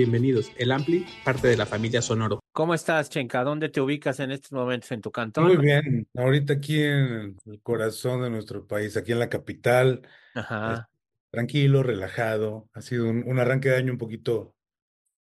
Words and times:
bienvenidos. 0.00 0.50
El 0.56 0.72
Ampli, 0.72 1.04
parte 1.26 1.48
de 1.48 1.58
la 1.58 1.66
familia 1.66 2.00
Sonoro. 2.00 2.40
¿Cómo 2.52 2.72
estás, 2.72 3.10
Chenka? 3.10 3.44
¿Dónde 3.44 3.68
te 3.68 3.82
ubicas 3.82 4.18
en 4.20 4.30
estos 4.30 4.50
momentos 4.52 4.90
en 4.92 5.02
tu 5.02 5.10
cantón? 5.12 5.44
Muy 5.44 5.58
bien, 5.58 6.08
ahorita 6.14 6.54
aquí 6.54 6.82
en 6.82 7.36
el 7.44 7.60
corazón 7.62 8.22
de 8.22 8.30
nuestro 8.30 8.66
país, 8.66 8.96
aquí 8.96 9.12
en 9.12 9.18
la 9.18 9.28
capital, 9.28 10.00
Ajá. 10.34 10.88
tranquilo, 11.30 11.82
relajado. 11.82 12.66
Ha 12.72 12.80
sido 12.80 13.10
un, 13.10 13.24
un 13.26 13.38
arranque 13.38 13.68
de 13.68 13.76
año 13.76 13.92
un 13.92 13.98
poquito 13.98 14.54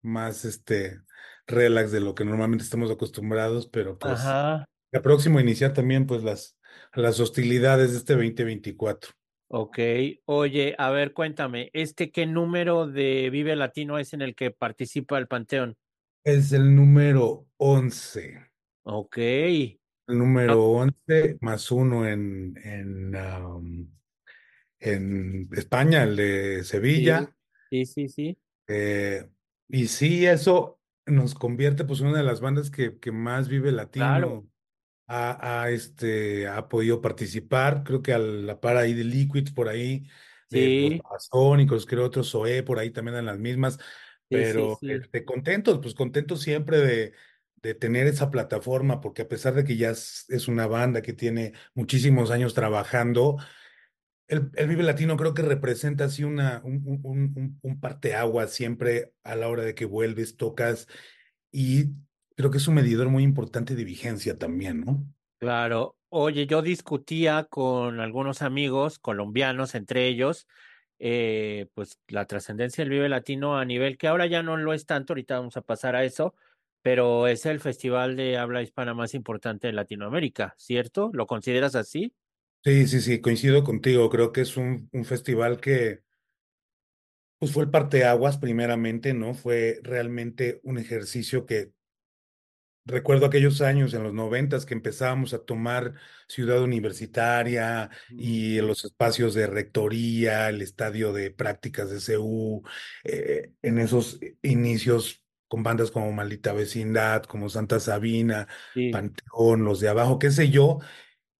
más 0.02 0.44
este 0.44 1.00
relax 1.46 1.90
de 1.90 2.00
lo 2.00 2.14
que 2.14 2.26
normalmente 2.26 2.62
estamos 2.62 2.90
acostumbrados, 2.90 3.68
pero 3.68 3.98
pues 3.98 4.20
Ajá. 4.20 4.66
ya 4.92 5.00
próximo 5.00 5.38
a 5.38 5.42
iniciar 5.42 5.72
también 5.72 6.06
pues 6.06 6.22
las, 6.22 6.58
las 6.92 7.20
hostilidades 7.20 7.92
de 7.92 7.96
este 7.96 8.12
2024. 8.12 9.12
Ok. 9.50 9.78
Oye, 10.26 10.74
a 10.76 10.90
ver, 10.90 11.14
cuéntame, 11.14 11.70
¿este 11.72 12.10
qué 12.10 12.26
número 12.26 12.86
de 12.86 13.30
Vive 13.30 13.56
Latino 13.56 13.98
es 13.98 14.12
en 14.12 14.20
el 14.20 14.34
que 14.34 14.50
participa 14.50 15.16
el 15.16 15.26
Panteón? 15.26 15.76
Es 16.22 16.52
el 16.52 16.74
número 16.76 17.46
11, 17.56 18.46
Ok. 18.82 19.16
el 19.16 19.78
número 20.06 20.62
11 20.64 21.38
más 21.40 21.70
uno 21.70 22.06
en, 22.06 22.58
en, 22.62 23.16
um, 23.16 23.90
en 24.80 25.48
España, 25.52 26.02
el 26.02 26.16
de 26.16 26.64
Sevilla. 26.64 27.34
Sí, 27.70 27.86
sí, 27.86 28.08
sí. 28.08 28.38
Eh, 28.66 29.26
y 29.68 29.86
sí, 29.86 30.26
eso 30.26 30.78
nos 31.06 31.34
convierte 31.34 31.84
pues 31.84 32.00
en 32.00 32.08
una 32.08 32.18
de 32.18 32.24
las 32.24 32.42
bandas 32.42 32.70
que, 32.70 32.98
que 32.98 33.12
más 33.12 33.48
Vive 33.48 33.72
Latino 33.72 34.04
Claro. 34.04 34.46
Ha, 35.08 35.62
ha, 35.64 35.70
este, 35.70 36.48
ha 36.48 36.68
podido 36.68 37.00
participar. 37.02 37.84
Creo 37.84 38.02
que 38.02 38.14
a 38.14 38.18
la 38.18 38.60
par 38.60 38.76
ahí 38.78 38.94
de 38.94 39.04
Liquids 39.04 39.52
por 39.52 39.68
ahí, 39.70 40.08
de 40.50 40.70
los 40.80 40.90
Sí, 40.90 41.00
Babasónicos, 41.02 41.86
creo 41.86 42.06
otros 42.06 42.30
Zoé 42.32 42.62
por 42.64 42.78
ahí 42.80 42.90
también 42.92 43.18
en 43.18 43.26
las 43.26 43.38
mismas, 43.40 43.78
sí, 44.30 44.44
sí, 44.44 44.68
pero 44.68 44.80
sí. 44.80 45.04
este, 45.04 45.24
contentos, 45.24 45.78
pues 45.82 45.94
contentos 45.94 46.42
siempre 46.42 46.78
de, 46.80 47.14
de 47.56 47.74
tener 47.74 48.06
esa 48.06 48.30
plataforma, 48.30 49.00
porque 49.00 49.22
a 49.22 49.28
pesar 49.28 49.54
de 49.54 49.64
que 49.64 49.76
ya 49.76 49.90
es, 49.90 50.26
es 50.30 50.48
una 50.48 50.66
banda 50.66 51.02
que 51.02 51.12
tiene 51.14 51.54
muchísimos 51.74 52.30
años 52.30 52.54
trabajando, 52.54 53.38
el, 54.26 54.50
el 54.56 54.68
Vive 54.68 54.82
Latino 54.82 55.16
creo 55.16 55.34
que 55.34 55.42
representa 55.42 56.04
así 56.04 56.24
una, 56.24 56.60
un, 56.64 56.82
un, 56.86 57.00
un, 57.36 57.58
un 57.62 57.80
parteaguas 57.80 58.52
siempre 58.52 59.14
a 59.22 59.36
la 59.36 59.48
hora 59.48 59.62
de 59.64 59.74
que 59.74 59.84
vuelves, 59.86 60.36
tocas 60.36 60.86
y 61.52 61.86
creo 62.38 62.52
que 62.52 62.58
es 62.58 62.68
un 62.68 62.76
medidor 62.76 63.08
muy 63.08 63.24
importante 63.24 63.74
de 63.74 63.84
vigencia 63.84 64.38
también, 64.38 64.82
¿no? 64.82 65.04
Claro. 65.40 65.96
Oye, 66.08 66.46
yo 66.46 66.62
discutía 66.62 67.48
con 67.50 67.98
algunos 67.98 68.42
amigos 68.42 69.00
colombianos, 69.00 69.74
entre 69.74 70.06
ellos, 70.06 70.46
eh, 71.00 71.66
pues 71.74 71.98
la 72.06 72.26
trascendencia 72.26 72.84
del 72.84 72.90
Vive 72.90 73.08
Latino 73.08 73.58
a 73.58 73.64
nivel 73.64 73.98
que 73.98 74.06
ahora 74.06 74.26
ya 74.26 74.44
no 74.44 74.56
lo 74.56 74.72
es 74.72 74.86
tanto, 74.86 75.14
ahorita 75.14 75.40
vamos 75.40 75.56
a 75.56 75.62
pasar 75.62 75.96
a 75.96 76.04
eso, 76.04 76.32
pero 76.80 77.26
es 77.26 77.44
el 77.44 77.58
festival 77.58 78.14
de 78.14 78.38
habla 78.38 78.62
hispana 78.62 78.94
más 78.94 79.14
importante 79.14 79.66
de 79.66 79.72
Latinoamérica, 79.72 80.54
¿cierto? 80.58 81.10
¿Lo 81.12 81.26
consideras 81.26 81.74
así? 81.74 82.14
Sí, 82.64 82.86
sí, 82.86 83.00
sí, 83.00 83.20
coincido 83.20 83.64
contigo. 83.64 84.08
Creo 84.10 84.30
que 84.30 84.42
es 84.42 84.56
un, 84.56 84.88
un 84.92 85.04
festival 85.04 85.60
que 85.60 86.04
pues 87.40 87.52
fue 87.52 87.64
el 87.64 87.70
parteaguas 87.70 88.38
primeramente, 88.38 89.12
¿no? 89.12 89.34
Fue 89.34 89.80
realmente 89.82 90.60
un 90.62 90.78
ejercicio 90.78 91.44
que 91.44 91.72
recuerdo 92.88 93.26
aquellos 93.26 93.60
años 93.60 93.94
en 93.94 94.02
los 94.02 94.12
noventas 94.12 94.66
que 94.66 94.74
empezábamos 94.74 95.34
a 95.34 95.44
tomar 95.44 95.94
Ciudad 96.26 96.62
Universitaria 96.62 97.90
y 98.10 98.60
los 98.60 98.84
espacios 98.84 99.34
de 99.34 99.46
rectoría, 99.46 100.48
el 100.48 100.62
estadio 100.62 101.12
de 101.12 101.30
prácticas 101.30 101.90
de 101.90 102.00
CU, 102.00 102.62
eh, 103.04 103.52
en 103.62 103.78
esos 103.78 104.18
inicios 104.42 105.22
con 105.46 105.62
bandas 105.62 105.90
como 105.90 106.12
Maldita 106.12 106.52
Vecindad, 106.52 107.22
como 107.24 107.48
Santa 107.48 107.80
Sabina, 107.80 108.48
Sí, 108.74 108.90
Panteón, 108.90 109.64
los 109.64 109.80
de 109.80 109.88
abajo, 109.88 110.18
qué 110.18 110.30
sé 110.30 110.50
yo. 110.50 110.80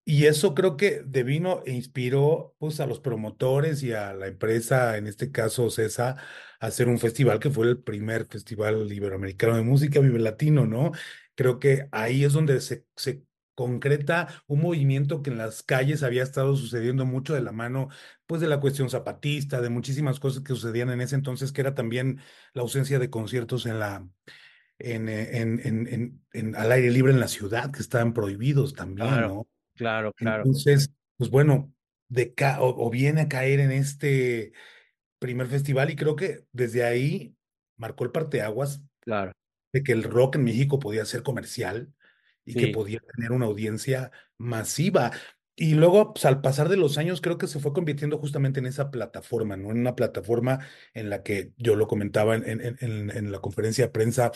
Y 0.05 0.25
eso 0.25 0.55
creo 0.55 0.79
que 0.79 1.03
devino 1.05 1.63
e 1.67 1.73
inspiró 1.73 2.55
pues 2.59 2.81
a 2.81 2.87
los 2.87 2.99
promotores 2.99 3.83
y 3.83 3.93
a 3.93 4.15
la 4.15 4.27
empresa, 4.27 4.97
en 4.97 5.07
este 5.07 5.31
caso 5.31 5.71
CESA, 5.71 6.17
a 6.61 6.67
hacer 6.67 6.89
un 6.89 6.99
festival 6.99 7.39
que 7.39 7.51
fue 7.51 7.67
el 7.67 7.83
primer 7.83 8.25
festival 8.27 8.91
iberoamericano 8.91 9.57
de 9.57 9.63
música 9.63 10.01
Vive 10.01 10.19
Latino, 10.19 10.67
¿no? 10.67 10.93
Creo 11.39 11.61
que 11.61 11.89
ahí 11.93 12.25
es 12.25 12.33
donde 12.33 12.61
se, 12.61 12.85
se 12.97 13.23
concreta 13.55 14.43
un 14.49 14.61
movimiento 14.61 15.23
que 15.23 15.31
en 15.31 15.39
las 15.39 15.63
calles 15.63 16.03
había 16.03 16.25
estado 16.25 16.57
sucediendo 16.57 17.07
mucho 17.07 17.33
de 17.33 17.43
la 17.43 17.53
mano, 17.53 17.91
pues 18.27 18.41
de 18.41 18.49
la 18.49 18.59
cuestión 18.59 18.91
zapatista, 18.91 19.61
de 19.61 19.71
muchísimas 19.71 20.19
cosas 20.19 20.43
que 20.43 20.55
sucedían 20.55 20.91
en 20.91 21.01
ese 21.01 21.15
entonces, 21.15 21.53
que 21.53 21.61
era 21.61 21.75
también 21.75 22.21
la 22.55 22.63
ausencia 22.63 22.99
de 22.99 23.09
conciertos 23.09 23.67
en 23.67 23.79
la, 23.79 24.09
en, 24.81 25.09
en, 25.09 25.61
en, 25.61 25.87
en, 25.87 26.23
en 26.33 26.57
al 26.57 26.73
aire 26.73 26.91
libre 26.91 27.13
en 27.13 27.21
la 27.21 27.29
ciudad, 27.29 27.71
que 27.71 27.81
estaban 27.81 28.15
prohibidos 28.15 28.75
también, 28.75 29.09
claro, 29.09 29.29
¿no? 29.29 29.49
claro, 29.75 30.13
claro, 30.13 30.43
Entonces, 30.45 30.91
pues 31.17 31.31
bueno, 31.31 31.73
de 32.09 32.35
ca 32.35 32.61
o, 32.63 32.87
o 32.87 32.91
viene 32.91 33.23
a 33.23 33.29
caer 33.29 33.61
en 33.61 33.71
este 33.71 34.53
primer 35.19 35.47
festival 35.47 35.91
y 35.91 35.97
creo 35.97 36.17
que 36.17 36.47
desde 36.53 36.85
ahí 36.85 37.37
marcó 37.77 38.05
el 38.05 38.11
parteaguas 38.13 38.83
claro. 39.01 39.33
De 39.73 39.83
que 39.83 39.93
el 39.93 40.03
rock 40.03 40.37
en 40.37 40.45
México 40.45 40.79
podía 40.79 41.05
ser 41.05 41.23
comercial 41.23 41.93
y 42.45 42.55
que 42.55 42.69
podía 42.69 43.01
tener 43.15 43.33
una 43.33 43.47
audiencia 43.47 44.11
masiva. 44.39 45.13
Y 45.55 45.75
luego, 45.75 46.15
pues 46.15 46.25
al 46.25 46.41
pasar 46.41 46.69
de 46.69 46.77
los 46.77 46.99
años, 46.99 47.21
creo 47.21 47.37
que 47.37 47.47
se 47.49 47.59
fue 47.59 47.73
convirtiendo 47.73 48.19
justamente 48.19 48.61
en 48.61 48.67
esa 48.67 48.91
plataforma, 48.91 49.57
¿no? 49.57 49.71
En 49.71 49.79
una 49.79 49.97
plataforma 49.97 50.61
en 50.95 51.11
la 51.11 51.23
que 51.23 51.53
yo 51.57 51.77
lo 51.77 51.89
comentaba 51.89 52.37
en, 52.37 52.49
en, 52.49 52.77
en, 52.81 53.11
en 53.11 53.33
la 53.33 53.41
conferencia 53.41 53.87
de 53.87 53.91
prensa, 53.91 54.33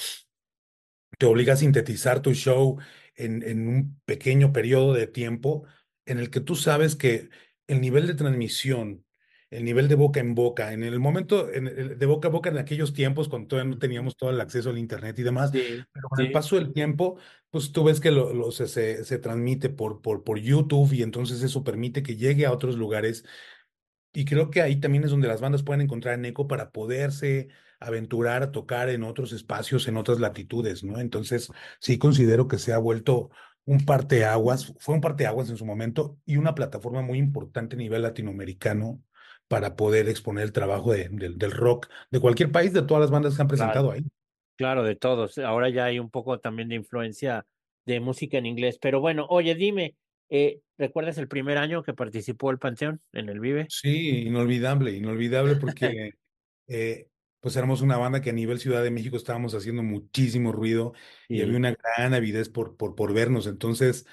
te 1.18 1.26
obliga 1.26 1.54
a 1.54 1.56
sintetizar 1.56 2.20
tu 2.20 2.34
show 2.34 2.78
en, 3.14 3.42
en 3.42 3.68
un 3.68 4.00
pequeño 4.04 4.52
periodo 4.52 4.94
de 4.94 5.06
tiempo 5.06 5.64
en 6.06 6.18
el 6.18 6.30
que 6.30 6.40
tú 6.40 6.56
sabes 6.56 6.96
que 6.96 7.30
el 7.66 7.80
nivel 7.80 8.06
de 8.06 8.14
transmisión, 8.14 9.04
el 9.52 9.64
nivel 9.64 9.88
de 9.88 9.94
boca 9.96 10.20
en 10.20 10.34
boca, 10.34 10.72
en 10.72 10.82
el 10.84 10.98
momento 11.00 11.52
en 11.52 11.68
el- 11.68 11.98
de 11.98 12.06
boca 12.06 12.28
a 12.28 12.30
boca 12.30 12.50
en 12.50 12.58
aquellos 12.58 12.92
tiempos, 12.94 13.28
cuando 13.28 13.48
todavía 13.48 13.70
no 13.72 13.78
teníamos 13.78 14.16
todo 14.16 14.30
el 14.30 14.40
acceso 14.40 14.70
al 14.70 14.78
internet 14.78 15.18
y 15.18 15.22
demás, 15.22 15.52
sí, 15.52 15.86
pero 15.92 16.08
con 16.08 16.20
el 16.20 16.30
sí, 16.30 16.32
paso 16.32 16.56
del 16.56 16.72
tiempo, 16.72 17.18
pues 17.50 17.72
tú 17.72 17.84
ves 17.84 18.00
que 18.00 18.10
lo, 18.10 18.32
lo- 18.34 18.50
se, 18.52 18.66
se, 18.68 19.04
se 19.04 19.18
transmite 19.18 19.68
por, 19.70 20.02
por, 20.02 20.24
por 20.24 20.38
YouTube 20.40 20.92
y 20.94 21.02
entonces 21.02 21.42
eso 21.42 21.64
permite 21.64 22.02
que 22.02 22.16
llegue 22.16 22.46
a 22.46 22.52
otros 22.52 22.76
lugares 22.76 23.24
y 24.12 24.24
creo 24.24 24.50
que 24.50 24.60
ahí 24.62 24.76
también 24.80 25.04
es 25.04 25.10
donde 25.10 25.28
las 25.28 25.40
bandas 25.40 25.62
pueden 25.62 25.80
encontrar 25.82 26.14
en 26.14 26.24
eco 26.26 26.46
para 26.48 26.70
poderse 26.72 27.48
aventurar 27.80 28.42
a 28.42 28.52
tocar 28.52 28.88
en 28.90 29.02
otros 29.04 29.32
espacios, 29.32 29.88
en 29.88 29.96
otras 29.96 30.20
latitudes, 30.20 30.84
¿no? 30.84 31.00
Entonces, 31.00 31.50
sí 31.80 31.98
considero 31.98 32.46
que 32.48 32.58
se 32.58 32.72
ha 32.72 32.78
vuelto 32.78 33.30
un 33.64 33.84
parteaguas, 33.84 34.74
fue 34.78 34.94
un 34.94 35.00
parteaguas 35.00 35.48
en 35.50 35.56
su 35.56 35.64
momento 35.66 36.18
y 36.26 36.36
una 36.36 36.54
plataforma 36.54 37.02
muy 37.02 37.18
importante 37.18 37.74
a 37.76 37.78
nivel 37.78 38.02
latinoamericano 38.02 39.02
para 39.52 39.76
poder 39.76 40.08
exponer 40.08 40.44
el 40.44 40.52
trabajo 40.52 40.92
de- 40.92 41.08
del 41.10 41.36
del 41.36 41.52
rock 41.52 41.88
de 42.10 42.20
cualquier 42.20 42.50
país, 42.50 42.72
de 42.72 42.82
todas 42.82 43.02
las 43.02 43.10
bandas 43.10 43.36
que 43.36 43.42
han 43.42 43.48
claro, 43.48 43.48
presentado 43.48 43.90
ahí. 43.92 44.02
claro, 44.56 44.82
de 44.82 44.96
todos. 44.96 45.36
Ahora 45.38 45.68
ya 45.68 45.84
hay 45.84 45.98
un 45.98 46.10
poco 46.10 46.40
también 46.40 46.68
de 46.68 46.76
influencia 46.76 47.46
de 47.84 48.00
música 48.00 48.38
en 48.38 48.46
inglés. 48.46 48.78
Pero 48.80 49.00
bueno, 49.00 49.26
oye, 49.28 49.54
dime, 49.54 49.96
eh, 50.30 50.60
¿recuerdas 50.78 51.18
el 51.18 51.28
primer 51.28 51.58
año 51.58 51.82
que 51.82 51.92
participó 51.92 52.50
el 52.50 52.58
Panteón 52.58 53.00
en 53.12 53.28
el 53.28 53.40
Vive? 53.40 53.66
Sí, 53.68 54.20
inolvidable, 54.26 54.92
inolvidable 54.92 55.56
porque 55.56 56.12
eh, 56.68 57.08
pues 57.40 57.56
éramos 57.56 57.82
una 57.82 57.96
banda 57.98 58.20
que 58.20 58.30
a 58.30 58.32
nivel 58.32 58.58
Ciudad 58.58 58.82
de 58.82 58.90
México 58.90 59.16
estábamos 59.16 59.54
haciendo 59.54 59.82
muchísimo 59.82 60.52
ruido 60.52 60.92
y 61.28 61.42
había 61.42 61.56
una 61.56 61.74
gran 61.96 62.14
avidez 62.14 62.48
por, 62.48 62.76
por, 62.76 62.94
por 62.94 63.12
vernos. 63.12 63.46
Entonces 63.46 64.06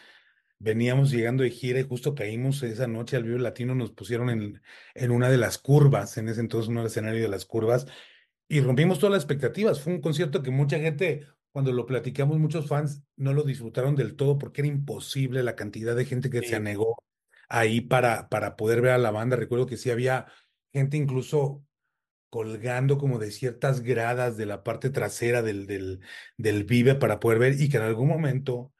veníamos 0.59 1.09
llegando 1.09 1.43
de 1.43 1.49
gira 1.49 1.79
y 1.79 1.87
justo 1.87 2.13
caímos 2.13 2.61
esa 2.63 2.87
noche 2.87 3.15
al 3.15 3.23
Vivo 3.23 3.37
Latino, 3.39 3.75
nos 3.75 3.91
pusieron 3.91 4.29
en, 4.29 4.61
en 4.93 5.11
una 5.11 5.29
de 5.29 5.37
las 5.37 5.57
curvas, 5.57 6.17
en 6.17 6.29
ese 6.29 6.41
entonces 6.41 6.69
el 6.69 6.85
escenario 6.85 7.21
de 7.21 7.29
las 7.29 7.45
curvas, 7.45 7.87
y 8.47 8.61
rompimos 8.61 8.99
todas 8.99 9.13
las 9.13 9.23
expectativas. 9.23 9.81
Fue 9.81 9.93
un 9.93 10.01
concierto 10.01 10.43
que 10.43 10.51
mucha 10.51 10.79
gente, 10.79 11.27
cuando 11.51 11.71
lo 11.71 11.85
platicamos, 11.85 12.37
muchos 12.39 12.67
fans 12.67 13.03
no 13.15 13.33
lo 13.33 13.43
disfrutaron 13.43 13.95
del 13.95 14.15
todo 14.15 14.37
porque 14.37 14.61
era 14.61 14.67
imposible 14.67 15.43
la 15.43 15.55
cantidad 15.55 15.95
de 15.95 16.05
gente 16.05 16.29
que 16.29 16.41
se 16.41 16.55
anegó 16.55 16.97
ahí 17.47 17.81
para, 17.81 18.27
para 18.27 18.55
poder 18.55 18.81
ver 18.81 18.91
a 18.91 18.97
la 18.97 19.11
banda. 19.11 19.35
Recuerdo 19.35 19.65
que 19.65 19.77
sí 19.77 19.91
había 19.91 20.27
gente 20.73 20.97
incluso 20.97 21.63
colgando 22.29 22.97
como 22.97 23.17
de 23.17 23.31
ciertas 23.31 23.81
gradas 23.81 24.37
de 24.37 24.45
la 24.45 24.63
parte 24.63 24.89
trasera 24.89 25.41
del, 25.41 25.65
del, 25.67 26.01
del 26.37 26.63
Vive 26.63 26.95
para 26.95 27.19
poder 27.19 27.39
ver 27.39 27.59
y 27.59 27.69
que 27.69 27.77
en 27.77 27.83
algún 27.83 28.07
momento 28.07 28.71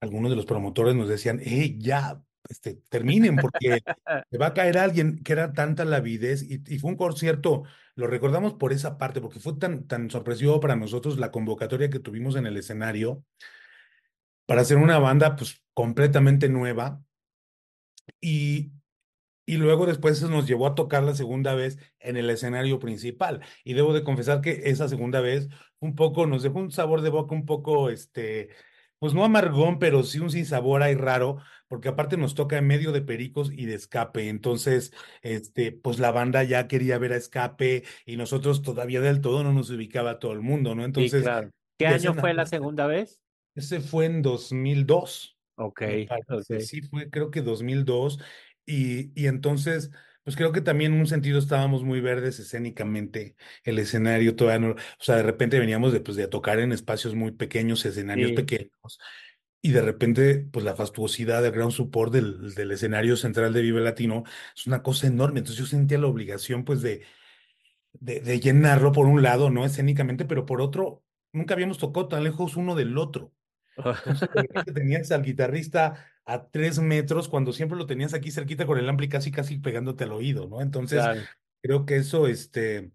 algunos 0.00 0.30
de 0.30 0.36
los 0.36 0.46
promotores 0.46 0.94
nos 0.94 1.08
decían, 1.08 1.40
hey, 1.42 1.76
ya, 1.78 2.22
este, 2.48 2.80
terminen 2.88 3.36
porque 3.36 3.82
se 4.30 4.38
va 4.38 4.46
a 4.46 4.54
caer 4.54 4.78
alguien, 4.78 5.22
que 5.22 5.32
era 5.32 5.52
tanta 5.52 5.84
la 5.84 5.96
avidez 5.96 6.42
y, 6.42 6.62
y 6.66 6.78
fue 6.78 6.90
un 6.90 6.96
concierto, 6.96 7.64
lo 7.94 8.06
recordamos 8.06 8.54
por 8.54 8.72
esa 8.72 8.98
parte, 8.98 9.20
porque 9.20 9.40
fue 9.40 9.56
tan, 9.58 9.86
tan 9.86 10.10
sorpresivo 10.10 10.60
para 10.60 10.76
nosotros 10.76 11.18
la 11.18 11.30
convocatoria 11.30 11.90
que 11.90 12.00
tuvimos 12.00 12.36
en 12.36 12.46
el 12.46 12.56
escenario 12.56 13.24
para 14.46 14.62
hacer 14.62 14.78
una 14.78 14.98
banda 14.98 15.36
pues 15.36 15.62
completamente 15.74 16.48
nueva 16.48 17.02
y 18.20 18.72
y 19.48 19.56
luego 19.56 19.86
después 19.86 20.18
se 20.18 20.28
nos 20.28 20.46
llevó 20.46 20.66
a 20.66 20.74
tocar 20.74 21.02
la 21.02 21.14
segunda 21.14 21.54
vez 21.54 21.78
en 22.00 22.18
el 22.18 22.28
escenario 22.28 22.78
principal. 22.78 23.40
Y 23.64 23.72
debo 23.72 23.94
de 23.94 24.04
confesar 24.04 24.42
que 24.42 24.60
esa 24.66 24.88
segunda 24.88 25.22
vez 25.22 25.48
un 25.80 25.94
poco 25.94 26.26
nos 26.26 26.42
dejó 26.42 26.58
un 26.58 26.70
sabor 26.70 27.00
de 27.00 27.08
boca 27.08 27.34
un 27.34 27.46
poco, 27.46 27.88
este, 27.88 28.50
pues 28.98 29.14
no 29.14 29.24
amargón, 29.24 29.78
pero 29.78 30.02
sí 30.02 30.18
un 30.18 30.30
sinsabor 30.30 30.82
ahí 30.82 30.94
raro, 30.94 31.38
porque 31.68 31.88
aparte 31.88 32.16
nos 32.16 32.34
toca 32.34 32.58
en 32.58 32.66
medio 32.66 32.92
de 32.92 33.02
Pericos 33.02 33.50
y 33.52 33.66
de 33.66 33.74
Escape. 33.74 34.28
Entonces, 34.28 34.92
este, 35.22 35.72
pues 35.72 35.98
la 35.98 36.10
banda 36.12 36.42
ya 36.44 36.68
quería 36.68 36.98
ver 36.98 37.12
a 37.12 37.16
Escape 37.16 37.84
y 38.06 38.16
nosotros 38.16 38.62
todavía 38.62 39.00
del 39.00 39.20
todo 39.20 39.42
no 39.44 39.52
nos 39.52 39.70
ubicaba 39.70 40.18
todo 40.18 40.32
el 40.32 40.40
mundo, 40.40 40.74
¿no? 40.74 40.82
Sí, 40.82 40.86
Entonces, 40.86 41.22
claro. 41.22 41.50
¿Qué 41.78 41.86
año 41.86 42.14
fue 42.14 42.34
la 42.34 42.46
segunda 42.46 42.86
vez? 42.86 43.22
ese 43.54 43.80
fue 43.80 44.06
en 44.06 44.22
2002. 44.22 45.38
Ok, 45.56 45.82
Me 45.82 46.00
parece, 46.06 46.34
ok. 46.34 46.60
sí, 46.60 46.82
fue 46.82 47.10
creo 47.10 47.30
que 47.30 47.42
2002. 47.42 48.18
Y, 48.66 49.12
y 49.20 49.26
entonces, 49.26 49.90
pues 50.28 50.36
creo 50.36 50.52
que 50.52 50.60
también 50.60 50.92
en 50.92 51.00
un 51.00 51.06
sentido 51.06 51.38
estábamos 51.38 51.84
muy 51.84 52.00
verdes 52.02 52.38
escénicamente. 52.38 53.34
El 53.64 53.78
escenario 53.78 54.36
todavía 54.36 54.68
no, 54.68 54.74
o 54.74 54.76
sea, 55.00 55.16
de 55.16 55.22
repente 55.22 55.58
veníamos 55.58 55.92
de, 55.92 56.00
pues, 56.00 56.16
de 56.18 56.28
tocar 56.28 56.60
en 56.60 56.72
espacios 56.72 57.14
muy 57.14 57.32
pequeños, 57.32 57.84
escenarios 57.86 58.32
Sí. 58.32 58.34
pequeños. 58.34 58.98
Y 59.62 59.72
de 59.72 59.82
repente, 59.82 60.48
pues 60.52 60.64
la 60.64 60.76
fastuosidad 60.76 61.42
del 61.42 61.52
ground 61.52 61.72
support 61.72 62.12
del, 62.12 62.54
del 62.54 62.70
escenario 62.72 63.16
central 63.16 63.52
de 63.54 63.62
Vive 63.62 63.80
Latino 63.80 64.24
es 64.56 64.66
una 64.66 64.82
cosa 64.82 65.06
enorme. 65.08 65.40
Entonces 65.40 65.58
yo 65.64 65.66
sentía 65.66 65.98
la 65.98 66.06
obligación, 66.08 66.64
pues, 66.64 66.82
de, 66.82 67.04
de, 67.92 68.20
de 68.20 68.40
llenarlo 68.40 68.92
por 68.92 69.06
un 69.06 69.22
lado, 69.22 69.50
¿no? 69.50 69.64
Escénicamente, 69.64 70.24
pero 70.24 70.46
por 70.46 70.60
otro, 70.60 71.04
nunca 71.32 71.54
habíamos 71.54 71.78
tocado 71.78 72.08
tan 72.08 72.24
lejos 72.24 72.56
uno 72.56 72.74
del 72.74 72.98
otro. 72.98 73.34
Entonces, 74.04 74.74
tenías 74.74 75.10
al 75.12 75.22
guitarrista 75.22 76.06
a 76.28 76.46
tres 76.50 76.78
metros 76.78 77.26
cuando 77.26 77.54
siempre 77.54 77.78
lo 77.78 77.86
tenías 77.86 78.12
aquí 78.12 78.30
cerquita 78.30 78.66
con 78.66 78.78
el 78.78 78.86
ampli 78.86 79.08
casi, 79.08 79.30
casi 79.32 79.58
pegándote 79.58 80.04
al 80.04 80.12
oído, 80.12 80.46
¿no? 80.46 80.60
Entonces, 80.60 81.02
Claro, 81.02 81.22
creo 81.62 81.86
que 81.86 81.96
eso, 81.96 82.26
este, 82.26 82.92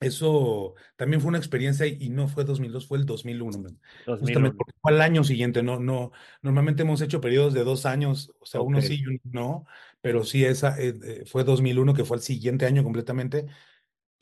eso 0.00 0.74
también 0.96 1.22
fue 1.22 1.30
una 1.30 1.38
experiencia 1.38 1.86
y, 1.86 2.10
no 2.10 2.28
fue 2.28 2.44
2002, 2.44 2.86
fue 2.86 2.98
el 2.98 3.06
2001, 3.06 3.58
man. 3.58 3.80
Justamente 4.04 4.50
2001. 4.50 4.56
porque 4.56 4.72
fue 4.82 4.92
al 4.92 5.00
año 5.00 5.24
siguiente, 5.24 5.62
no, 5.62 5.80
no, 5.80 6.12
normalmente 6.42 6.82
hemos 6.82 7.00
hecho 7.00 7.22
periodos 7.22 7.54
de 7.54 7.64
dos 7.64 7.86
años, 7.86 8.34
o 8.38 8.44
sea, 8.44 8.60
uno 8.60 8.78
Ok. 8.78 8.84
sí 8.84 9.00
y 9.00 9.06
uno 9.06 9.18
no, 9.24 9.66
pero 10.02 10.22
sí, 10.22 10.44
esa 10.44 10.78
eh, 10.78 10.94
eh, 11.02 11.24
fue 11.24 11.44
2001, 11.44 11.94
que 11.94 12.04
fue 12.04 12.18
el 12.18 12.22
siguiente 12.22 12.66
año 12.66 12.84
completamente, 12.84 13.46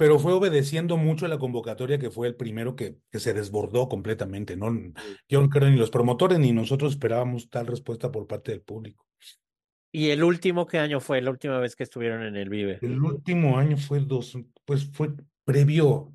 pero 0.00 0.18
fue 0.18 0.32
obedeciendo 0.32 0.96
mucho 0.96 1.26
a 1.26 1.28
la 1.28 1.36
convocatoria 1.36 1.98
que 1.98 2.10
fue 2.10 2.26
el 2.26 2.34
primero 2.34 2.74
que, 2.74 2.96
que 3.12 3.20
se 3.20 3.34
desbordó 3.34 3.86
completamente, 3.86 4.56
¿no? 4.56 4.74
Yo 5.28 5.42
no 5.42 5.50
creo 5.50 5.68
ni 5.68 5.76
los 5.76 5.90
promotores 5.90 6.38
ni 6.38 6.52
nosotros 6.52 6.92
esperábamos 6.92 7.50
tal 7.50 7.66
respuesta 7.66 8.10
por 8.10 8.26
parte 8.26 8.50
del 8.50 8.62
público. 8.62 9.06
¿Y 9.92 10.08
el 10.08 10.24
último 10.24 10.66
qué 10.66 10.78
año 10.78 11.00
fue? 11.00 11.20
La 11.20 11.30
última 11.30 11.58
vez 11.58 11.76
que 11.76 11.82
estuvieron 11.82 12.22
en 12.22 12.34
el 12.36 12.48
Vive. 12.48 12.78
El 12.80 12.98
último 12.98 13.58
año 13.58 13.76
fue 13.76 14.00
dos, 14.00 14.38
pues 14.64 14.90
fue 14.90 15.10
previo 15.44 16.14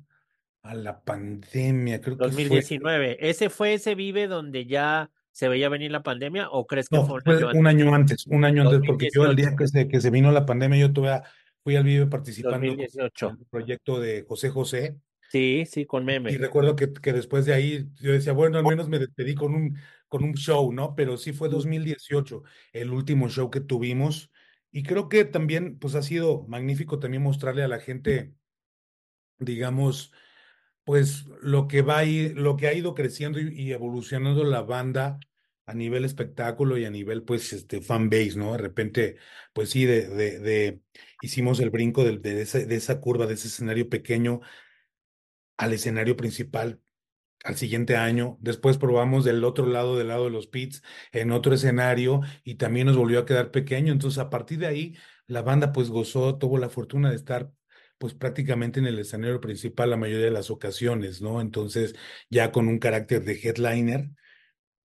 a 0.64 0.74
la 0.74 1.00
pandemia, 1.00 2.00
creo 2.00 2.16
que 2.16 2.24
fue, 2.24 2.30
2019. 2.32 3.18
¿Ese 3.20 3.50
fue 3.50 3.74
ese 3.74 3.94
Vive 3.94 4.26
donde 4.26 4.66
ya 4.66 5.12
se 5.30 5.48
veía 5.48 5.68
venir 5.68 5.92
la 5.92 6.02
pandemia 6.02 6.48
o 6.50 6.66
crees 6.66 6.88
que 6.88 6.96
no, 6.96 7.06
fue 7.06 7.18
un 7.18 7.22
fue 7.22 7.36
año 7.36 7.46
un 7.54 7.68
antes? 7.68 7.84
año 7.84 7.94
antes, 7.94 8.26
un 8.26 8.44
año 8.44 8.62
antes, 8.62 8.80
porque 8.84 9.10
yo 9.14 9.26
el 9.26 9.36
día 9.36 9.50
2018. 9.50 9.56
que 9.56 9.68
se, 9.68 9.88
que 9.88 10.00
se 10.00 10.10
vino 10.10 10.32
la 10.32 10.44
pandemia, 10.44 10.76
yo 10.76 10.92
todavía 10.92 11.22
fui 11.66 11.74
al 11.74 11.82
Vive 11.82 12.06
participando 12.06 12.58
2018. 12.68 13.36
el 13.40 13.46
proyecto 13.46 13.98
de 13.98 14.24
José 14.28 14.50
José. 14.50 14.96
Sí, 15.32 15.64
sí, 15.66 15.84
con 15.84 16.04
Y 16.04 16.06
meme. 16.06 16.38
recuerdo 16.38 16.76
que, 16.76 16.92
que 16.92 17.12
después 17.12 17.44
de 17.44 17.54
ahí 17.54 17.88
yo 18.00 18.12
decía, 18.12 18.32
bueno, 18.32 18.56
al 18.56 18.64
menos 18.64 18.88
me 18.88 19.00
despedí 19.00 19.34
con 19.34 19.52
un, 19.52 19.76
con 20.06 20.22
un 20.22 20.34
show, 20.34 20.72
¿no? 20.72 20.94
Pero 20.94 21.16
sí 21.16 21.32
fue 21.32 21.48
2018 21.48 22.44
el 22.72 22.92
último 22.92 23.28
show 23.28 23.50
que 23.50 23.60
tuvimos. 23.60 24.30
Y 24.70 24.84
creo 24.84 25.08
que 25.08 25.24
también, 25.24 25.76
pues 25.80 25.96
ha 25.96 26.02
sido 26.02 26.44
magnífico 26.46 27.00
también 27.00 27.24
mostrarle 27.24 27.64
a 27.64 27.68
la 27.68 27.80
gente, 27.80 28.32
digamos, 29.38 30.12
pues 30.84 31.26
lo 31.42 31.66
que 31.68 31.82
va 31.82 31.98
a 31.98 32.04
ir, 32.04 32.38
lo 32.38 32.56
que 32.56 32.68
ha 32.68 32.74
ido 32.74 32.94
creciendo 32.94 33.40
y, 33.40 33.48
y 33.60 33.72
evolucionando 33.72 34.44
la 34.44 34.62
banda 34.62 35.18
a 35.66 35.74
nivel 35.74 36.04
espectáculo 36.04 36.78
y 36.78 36.84
a 36.84 36.90
nivel, 36.90 37.22
pues, 37.24 37.52
este, 37.52 37.80
fan 37.82 38.08
base, 38.10 38.36
¿no? 38.36 38.52
De 38.52 38.58
repente, 38.58 39.16
pues 39.52 39.70
sí, 39.70 39.84
de, 39.84 40.06
de, 40.08 40.80
hicimos 41.22 41.60
el 41.60 41.70
brinco 41.70 42.04
de, 42.04 42.18
de, 42.18 42.42
ese- 42.42 42.66
de 42.66 42.76
esa 42.76 43.00
curva, 43.00 43.26
de 43.26 43.34
ese 43.34 43.48
escenario 43.48 43.88
pequeño 43.88 44.40
al 45.56 45.72
escenario 45.72 46.16
principal 46.16 46.80
al 47.44 47.56
siguiente 47.56 47.96
año. 47.96 48.38
Después 48.40 48.78
probamos 48.78 49.24
del 49.24 49.44
otro 49.44 49.66
lado, 49.66 49.96
del 49.98 50.08
lado 50.08 50.24
de 50.26 50.30
los 50.30 50.46
pits, 50.48 50.82
en 51.12 51.32
otro 51.32 51.54
escenario 51.54 52.22
y 52.44 52.56
también 52.56 52.86
nos 52.88 52.96
volvió 52.96 53.20
a 53.20 53.26
quedar 53.26 53.50
pequeño. 53.52 53.92
Entonces, 53.92 54.18
a 54.18 54.30
partir 54.30 54.58
de 54.60 54.66
ahí, 54.68 54.96
la 55.26 55.42
banda 55.42 55.72
pues 55.72 55.90
gozó, 55.90 56.38
tuvo 56.38 56.58
la 56.58 56.70
fortuna 56.70 57.10
de 57.10 57.16
estar 57.16 57.52
pues 57.98 58.14
prácticamente 58.14 58.80
en 58.80 58.86
el 58.86 58.98
escenario 58.98 59.40
principal 59.40 59.90
la 59.90 59.96
mayoría 59.98 60.26
de 60.26 60.30
las 60.32 60.50
ocasiones, 60.50 61.22
¿no? 61.22 61.40
Entonces, 61.40 61.94
ya 62.30 62.52
con 62.52 62.68
un 62.68 62.78
carácter 62.78 63.24
de 63.24 63.34
headliner 63.42 64.10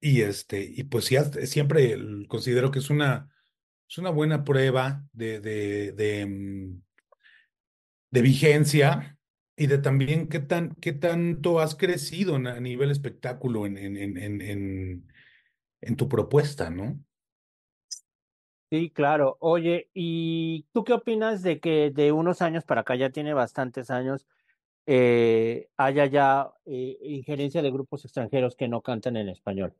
y 0.01 0.21
este, 0.23 0.63
y 0.63 0.83
pues 0.85 1.05
hasta- 1.17 1.45
siempre 1.47 1.97
considero 2.27 2.71
que 2.71 2.79
es 2.79 2.89
una, 2.89 3.29
es 3.89 3.97
una 3.99 4.11
buena 4.11 4.43
prueba 4.43 5.05
de, 5.13 5.39
de, 5.41 5.93
de, 5.93 6.25
mm, 6.25 6.81
vigencia 8.21 9.17
y 9.55 9.67
de 9.67 9.77
también 9.77 10.27
qué 10.27 10.39
tan, 10.39 10.75
qué 10.75 10.93
tanto 10.93 11.59
has 11.59 11.75
crecido 11.75 12.35
a 12.35 12.59
nivel 12.59 12.91
espectáculo 12.91 13.65
en, 13.65 13.77
en, 13.77 13.97
en, 14.41 15.07
en 15.81 15.95
tu 15.97 16.09
propuesta, 16.09 16.69
¿no? 16.69 16.99
Sí, 18.71 18.89
claro. 18.89 19.35
Oye, 19.41 19.89
¿y 19.93 20.65
tú 20.71 20.85
qué 20.85 20.93
opinas 20.93 21.41
de 21.43 21.59
que 21.59 21.91
de 21.91 22.13
unos 22.13 22.41
años 22.41 22.63
para 22.63 22.81
acá, 22.81 22.95
ya 22.95 23.09
tiene 23.09 23.33
bastantes 23.33 23.89
años, 23.91 24.25
eh, 24.85 25.69
haya 25.77 26.05
ya 26.07 26.53
eh, 26.65 26.97
injerencia 27.03 27.61
de 27.61 27.71
grupos 27.71 28.05
extranjeros 28.05 28.55
que 28.55 28.69
no 28.69 28.81
cantan 28.81 29.17
en 29.17 29.29
español? 29.29 29.75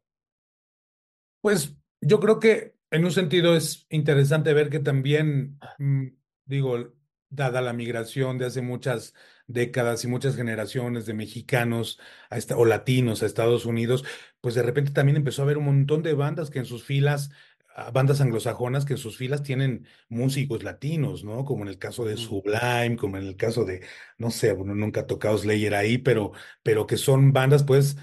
Pues 1.42 1.76
yo 2.02 2.20
creo 2.20 2.40
que 2.40 2.76
en 2.92 3.06
un 3.06 3.12
sentido 3.12 3.56
es 3.56 3.86
interesante 3.90 4.54
ver 4.54 4.70
que 4.70 4.80
también, 4.80 5.60
mm, 5.78 6.08
digo, 6.46 6.94
dada 7.30 7.62
la 7.62 7.74
migración 7.74 8.38
de 8.38 8.46
hace 8.46 8.62
muchas 8.62 9.14
décadas 9.48 10.04
y 10.04 10.08
muchas 10.08 10.36
generaciones 10.36 11.06
de 11.06 11.14
mexicanos 11.14 12.00
a 12.30 12.38
esta- 12.38 12.58
o 12.58 12.66
latinos 12.66 13.24
a 13.24 13.26
Estados 13.26 13.66
Unidos, 13.66 14.04
pues 14.42 14.56
de 14.56 14.64
repente 14.64 14.92
también 14.92 15.16
empezó 15.18 15.42
a 15.42 15.46
haber 15.46 15.58
un 15.58 15.66
montón 15.66 16.04
de 16.04 16.14
bandas 16.14 16.50
que 16.50 16.60
en 16.60 16.66
sus 16.66 16.84
filas, 16.84 17.32
ah, 17.76 17.90
bandas 17.92 18.20
anglosajonas 18.22 18.84
que 18.86 18.94
en 18.94 18.98
sus 19.00 19.18
filas 19.18 19.44
tienen 19.44 19.88
músicos 20.10 20.64
latinos, 20.64 21.24
¿no? 21.24 21.46
Como 21.46 21.64
en 21.64 21.70
el 21.70 21.78
caso 21.80 22.04
de. 22.06 22.18
Sublime, 22.18 22.98
como 22.98 23.18
en 23.18 23.24
el 23.26 23.36
caso 23.38 23.64
de, 23.66 23.81
no 24.18 24.30
sé, 24.31 24.52
bueno, 24.54 24.76
nunca 24.76 25.02
ha 25.02 25.07
tocado 25.07 25.38
Slayer 25.38 25.74
ahí, 25.76 25.98
pero, 25.98 26.31
pero 26.64 26.86
que 26.88 26.98
son 26.98 27.31
bandas 27.33 27.64
pues 27.64 27.95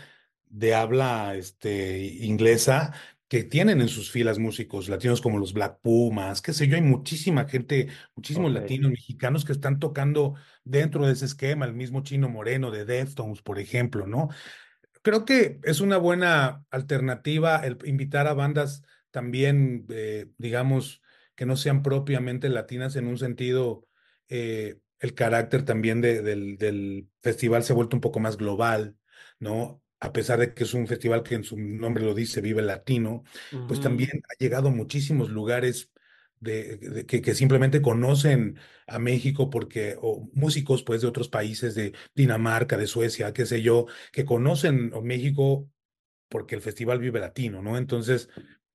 de 0.47 0.75
habla 0.75 1.35
este, 1.37 2.05
inglesa 2.21 2.93
que 3.29 3.45
tienen 3.45 3.81
en 3.83 3.89
sus 3.89 4.11
filas 4.11 4.39
músicos 4.39 4.89
latinos 4.89 5.21
como 5.21 5.39
los 5.39 5.53
Black 5.53 5.81
Pumas, 5.83 6.41
qué 6.43 6.53
sé 6.55 6.67
yo, 6.69 6.77
hay 6.77 6.83
muchísima 6.83 7.47
gente, 7.47 7.89
muchísimos 8.17 8.53
latinos 8.53 8.91
mexicanos 8.91 9.45
que 9.45 9.53
están 9.53 9.79
tocando 9.79 10.35
dentro 10.65 11.07
de 11.07 11.13
ese 11.13 11.27
esquema, 11.27 11.67
el 11.67 11.75
mismo 11.75 12.03
Chino 12.03 12.29
Moreno 12.31 12.71
de 12.71 12.85
Deftones, 12.87 13.43
por 13.43 13.59
ejemplo, 13.59 14.07
¿no? 14.07 14.29
Creo 15.03 15.25
que 15.25 15.61
es 15.65 15.81
una 15.81 15.97
buena 15.99 16.65
alternativa 16.71 17.59
el 17.65 17.79
invitar 17.85 18.27
a 18.27 18.35
bandas 18.35 18.83
también, 19.11 19.87
eh, 19.91 20.27
digamos, 20.39 21.03
que 21.35 21.47
no 21.47 21.57
sean 21.57 21.83
propiamente 21.83 22.49
latinas 22.49 22.97
en 22.97 23.07
un 23.07 23.19
sentido, 23.19 23.87
eh, 24.29 24.81
el 25.01 25.15
carácter 25.15 25.65
también 25.65 26.01
de- 26.01 26.23
del, 26.23 26.59
del 26.59 27.09
festival 27.23 27.63
se 27.65 27.73
ha 27.73 27.77
vuelto 27.77 27.97
un 27.97 28.01
poco 28.01 28.21
más 28.21 28.37
global, 28.37 28.97
¿no? 29.39 29.83
A 30.01 30.13
pesar 30.13 30.39
de 30.39 30.55
que 30.55 30.65
es 30.65 30.75
un 30.75 30.87
festival 30.87 31.23
que 31.25 31.35
en 31.35 31.45
su 31.45 31.57
nombre 31.59 32.05
lo 32.05 32.15
dice, 32.15 32.41
Vive 32.41 32.63
Latino, 32.63 33.25
pues 33.67 33.81
también 33.81 34.11
ha 34.29 34.35
llegado 34.39 34.69
a 34.69 34.71
muchísimos 34.71 35.29
lugares 35.31 35.91
de, 36.41 36.77
de- 36.79 37.07
que, 37.07 37.21
que 37.21 37.35
simplemente 37.35 37.83
conocen 37.83 38.59
a 38.87 38.99
México 39.01 39.51
porque, 39.51 39.97
o 40.01 40.29
músicos 40.35 40.83
pues 40.85 41.01
de 41.03 41.09
otros 41.09 41.29
países, 41.29 41.75
de 41.75 41.95
Dinamarca, 42.15 42.77
de 42.77 42.87
Suecia, 42.87 43.33
qué 43.33 43.45
sé 43.47 43.61
yo, 43.63 43.87
que 44.13 44.25
conocen 44.25 44.93
a 44.95 45.01
México 45.01 45.69
porque 46.29 46.55
el 46.57 46.63
festival 46.63 46.99
Vive 47.01 47.21
Latino, 47.21 47.63
¿no? 47.63 47.77
Entonces, 47.79 48.29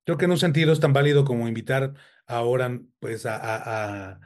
creo 0.06 0.18
que 0.18 0.26
en 0.26 0.32
un 0.32 0.38
sentido 0.40 0.74
es 0.74 0.80
tan 0.80 0.94
válido 0.94 1.26
como 1.26 1.48
invitar 1.48 1.94
ahora 2.26 2.80
pues 3.00 3.26
a, 3.26 3.36
a, 3.38 4.12
a- 4.14 4.20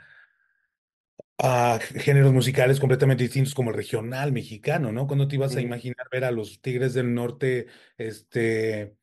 a 1.39 1.79
géneros 1.96 2.34
musicales 2.34 2.79
completamente 2.79 3.24
distintos 3.24 3.53
como 3.56 3.70
el 3.72 3.75
regional 3.77 4.32
mexicano, 4.32 4.91
¿no? 4.91 5.08
Cuando 5.08 5.27
te 5.27 5.36
ibas 5.36 5.56
a 5.56 5.62
imaginar 5.62 6.08
ver 6.12 6.24
a 6.25 6.32
los 6.32 6.62
Tigres 6.62 6.94
del 6.94 7.13
Norte, 7.13 7.67
este, 7.98 8.96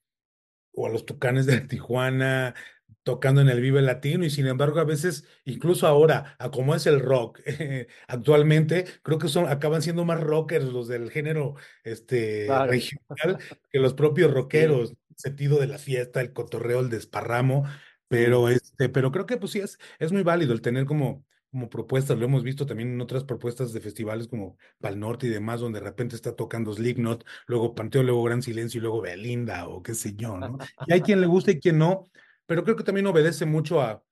o 0.73 0.87
a 0.87 0.91
los 0.91 1.07
Tucanes 1.07 1.47
de 1.47 1.61
Tijuana 1.61 2.55
tocando 3.03 3.41
en 3.43 3.49
el 3.50 3.61
Vive 3.61 3.83
Latino 3.83 4.25
y 4.25 4.31
sin 4.31 4.47
embargo 4.47 4.81
a 4.81 4.85
veces, 4.85 5.26
incluso 5.45 5.87
ahora, 5.87 6.37
a 6.38 6.50
como 6.50 6.75
es 6.75 6.87
el 6.87 7.00
rock 7.00 7.41
actualmente, 8.09 8.87
creo 9.03 9.19
que 9.19 9.29
son, 9.29 9.47
acaban 9.49 9.83
siendo 9.83 10.05
más 10.07 10.21
rockers 10.23 10.64
los 10.67 10.88
del 10.88 11.11
género 11.11 11.55
este, 11.85 12.47
Claro. 12.47 12.73
regional 12.73 13.38
que 13.71 13.79
los 13.79 13.95
propios 13.95 14.31
Sí. 14.35 14.35
rockeros, 14.35 14.91
el 14.93 15.17
sentido 15.17 15.59
de 15.61 15.67
la 15.67 15.79
fiesta, 15.79 16.21
el 16.23 16.33
cotorreo, 16.33 16.81
el 16.81 16.88
desparramo, 16.91 17.64
Pero, 18.09 18.49
este, 18.49 18.88
pero 18.88 19.11
creo 19.12 19.26
que 19.26 19.37
pues 19.37 19.53
sí 19.53 19.61
es, 19.61 19.79
es 19.99 20.12
muy 20.12 20.23
válido 20.23 20.53
el 20.53 20.62
tener 20.62 20.87
como, 20.87 21.26
como 21.54 21.70
propuestas, 21.70 22.18
lo 22.18 22.26
hemos 22.26 22.44
visto 22.44 22.66
también 22.66 22.92
en 22.94 23.00
otras 23.00 23.25
propuestas 23.25 23.73
de 23.73 23.80
festivales 23.80 24.28
como 24.28 24.58
Pal 24.80 25.00
Norte 25.00 25.28
y 25.28 25.30
demás, 25.30 25.61
donde 25.61 25.80
de 25.80 25.87
repente 25.87 26.16
está 26.16 26.37
tocando 26.37 26.75
Slipknot, 26.75 27.25
luego 27.46 27.75
Panteo, 27.76 28.02
luego 28.02 28.25
Gran 28.25 28.42
Silencio 28.42 28.78
y 28.80 28.82
luego 28.82 29.00
Belinda 29.02 29.68
o 29.68 29.82
qué 29.82 29.94
sé 29.94 30.14
yo, 30.16 30.38
¿no? 30.38 30.58
Y 30.84 30.92
hay 30.92 31.02
quien 31.02 31.20
le 31.23 31.28
gusta 31.28 31.52
y 31.52 31.61
quien 31.61 31.78
no, 31.78 32.04
pero 32.46 32.64
creo 32.64 32.76
que 32.76 32.84
también 32.84 33.06
obedece 33.06 33.46
mucho 33.46 33.80
a, 33.82 34.04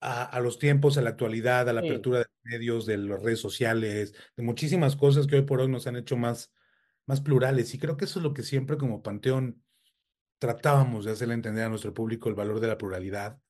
a, 0.00 0.24
a 0.24 0.40
los 0.40 0.58
tiempos, 0.58 0.98
a 0.98 1.02
la 1.02 1.10
actualidad, 1.10 1.68
a 1.68 1.72
la 1.72 1.80
Sí. 1.80 1.82
apertura 1.82 2.20
de 2.20 2.26
medios, 2.44 2.86
de 2.86 2.98
las 2.98 3.22
redes 3.22 3.40
sociales, 3.40 4.14
de 4.36 4.42
muchísimas 4.42 4.96
cosas 4.96 5.26
que 5.26 5.36
hoy 5.36 5.42
por 5.42 5.60
hoy 5.60 5.68
nos 5.68 5.86
han 5.86 5.96
hecho 5.96 6.16
más, 6.16 6.52
más 7.06 7.20
plurales. 7.20 7.74
Y 7.74 7.78
creo 7.78 7.96
que 7.96 8.06
eso 8.06 8.18
es 8.20 8.24
lo 8.24 8.34
que 8.34 8.42
siempre 8.42 8.78
como 8.78 9.02
Panteón 9.02 9.62
tratábamos 10.38 11.04
de 11.04 11.12
hacerle 11.12 11.34
entender 11.34 11.64
a 11.64 11.68
nuestro 11.68 11.94
público 11.94 12.28
el 12.28 12.34
valor 12.34 12.60
de 12.60 12.68
la 12.68 12.78
pluralidad. 12.78 13.40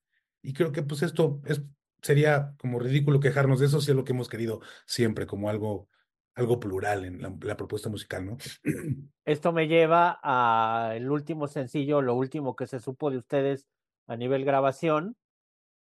Y 0.43 0.53
creo 0.53 0.73
que 0.73 0.83
pues 0.83 1.03
esto 1.03 1.41
es, 1.47 1.63
sería 2.03 2.55
como 2.59 2.79
ridículo 2.79 3.21
quejarnos 3.21 3.61
de 3.61 3.67
eso 3.67 3.81
si 3.81 3.91
es 3.91 3.97
lo 3.97 4.05
que 4.05 4.13
hemos 4.13 4.29
querido 4.29 4.61
siempre, 4.85 5.27
como 5.27 5.49
algo, 5.49 5.89
algo 6.35 6.61
plural 6.61 7.05
en 7.05 7.23
la, 7.23 7.35
la 7.41 7.57
propuesta 7.57 7.89
musical, 7.89 8.27
¿no? 8.27 8.37
Esto 9.25 9.53
me 9.53 9.69
lleva 9.69 10.19
al 10.23 11.11
último 11.11 11.47
sencillo, 11.47 12.03
lo 12.03 12.15
último 12.15 12.57
que 12.57 12.67
se 12.67 12.81
supo 12.81 13.11
de 13.11 13.19
ustedes 13.19 13.69
a 14.07 14.17
nivel 14.17 14.45
grabación, 14.45 15.17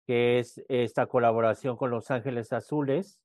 que 0.06 0.40
es 0.40 0.64
esta 0.70 1.08
colaboración 1.08 1.76
con 1.76 1.90
Los 1.90 2.12
Ángeles 2.12 2.54
Azules 2.54 3.20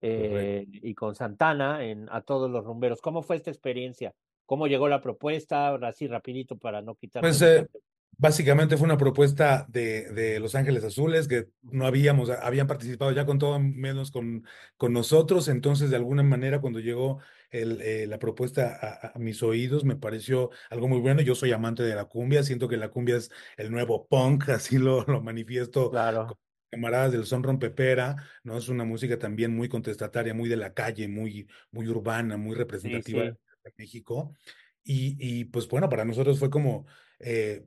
eh, 0.00 0.66
y 0.66 0.94
con 0.94 1.14
Santana 1.14 1.84
en 1.84 2.08
A 2.10 2.22
Todos 2.22 2.50
los 2.50 2.64
Rumberos. 2.64 3.02
¿Cómo 3.02 3.22
fue 3.22 3.36
esta 3.36 3.50
experiencia? 3.50 4.14
¿Cómo 4.46 4.66
llegó 4.66 4.88
la 4.88 5.02
propuesta? 5.02 5.68
Ahora 5.68 5.88
Así 5.88 6.06
rapidito 6.08 6.56
para 6.56 6.80
no 6.80 6.94
quitar. 6.94 7.20
Pues 7.20 7.42
eh, 7.42 7.68
básicamente 8.20 8.76
fue 8.76 8.84
una 8.84 8.98
propuesta 8.98 9.64
de, 9.70 10.10
de, 10.12 10.38
Los 10.40 10.54
Ángeles 10.54 10.84
Azules 10.84 11.26
que 11.26 11.48
no 11.62 11.86
habíamos, 11.86 12.28
habían 12.28 12.66
participado 12.66 13.12
ya 13.12 13.24
con 13.24 13.38
todo 13.38 13.58
menos 13.58 14.10
con, 14.10 14.44
con 14.76 14.92
nosotros, 14.92 15.48
entonces 15.48 15.88
de 15.88 15.96
alguna 15.96 16.22
manera 16.22 16.60
cuando 16.60 16.80
llegó 16.80 17.20
el, 17.48 17.80
eh, 17.80 18.06
la 18.06 18.18
propuesta 18.18 18.78
a, 18.78 19.12
a, 19.14 19.18
mis 19.18 19.42
oídos 19.42 19.84
me 19.84 19.96
pareció 19.96 20.50
algo 20.68 20.86
muy 20.86 20.98
bueno, 21.00 21.22
yo 21.22 21.34
soy 21.34 21.52
amante 21.52 21.82
de 21.82 21.94
la 21.94 22.04
cumbia, 22.04 22.42
siento 22.42 22.68
que 22.68 22.76
la 22.76 22.90
cumbia 22.90 23.16
es 23.16 23.30
el 23.56 23.70
nuevo 23.70 24.06
punk, 24.06 24.48
así 24.50 24.76
lo, 24.76 25.02
lo 25.04 25.22
manifiesto 25.22 25.90
claro. 25.90 26.38
camaradas 26.68 27.12
del 27.12 27.24
son 27.24 27.42
rompepera, 27.42 28.16
¿no? 28.44 28.58
Es 28.58 28.68
una 28.68 28.84
música 28.84 29.18
también 29.18 29.56
muy 29.56 29.70
contestataria, 29.70 30.34
muy 30.34 30.50
de 30.50 30.58
la 30.58 30.74
calle, 30.74 31.08
muy, 31.08 31.48
muy 31.70 31.88
urbana, 31.88 32.36
muy 32.36 32.54
representativa. 32.54 33.22
Sí, 33.24 33.30
sí. 33.30 33.36
de 33.64 33.72
México. 33.78 34.34
Y, 34.84 35.16
y, 35.18 35.44
pues 35.46 35.66
bueno, 35.68 35.88
para 35.88 36.04
nosotros 36.04 36.38
fue 36.38 36.50
como 36.50 36.86
eh, 37.18 37.64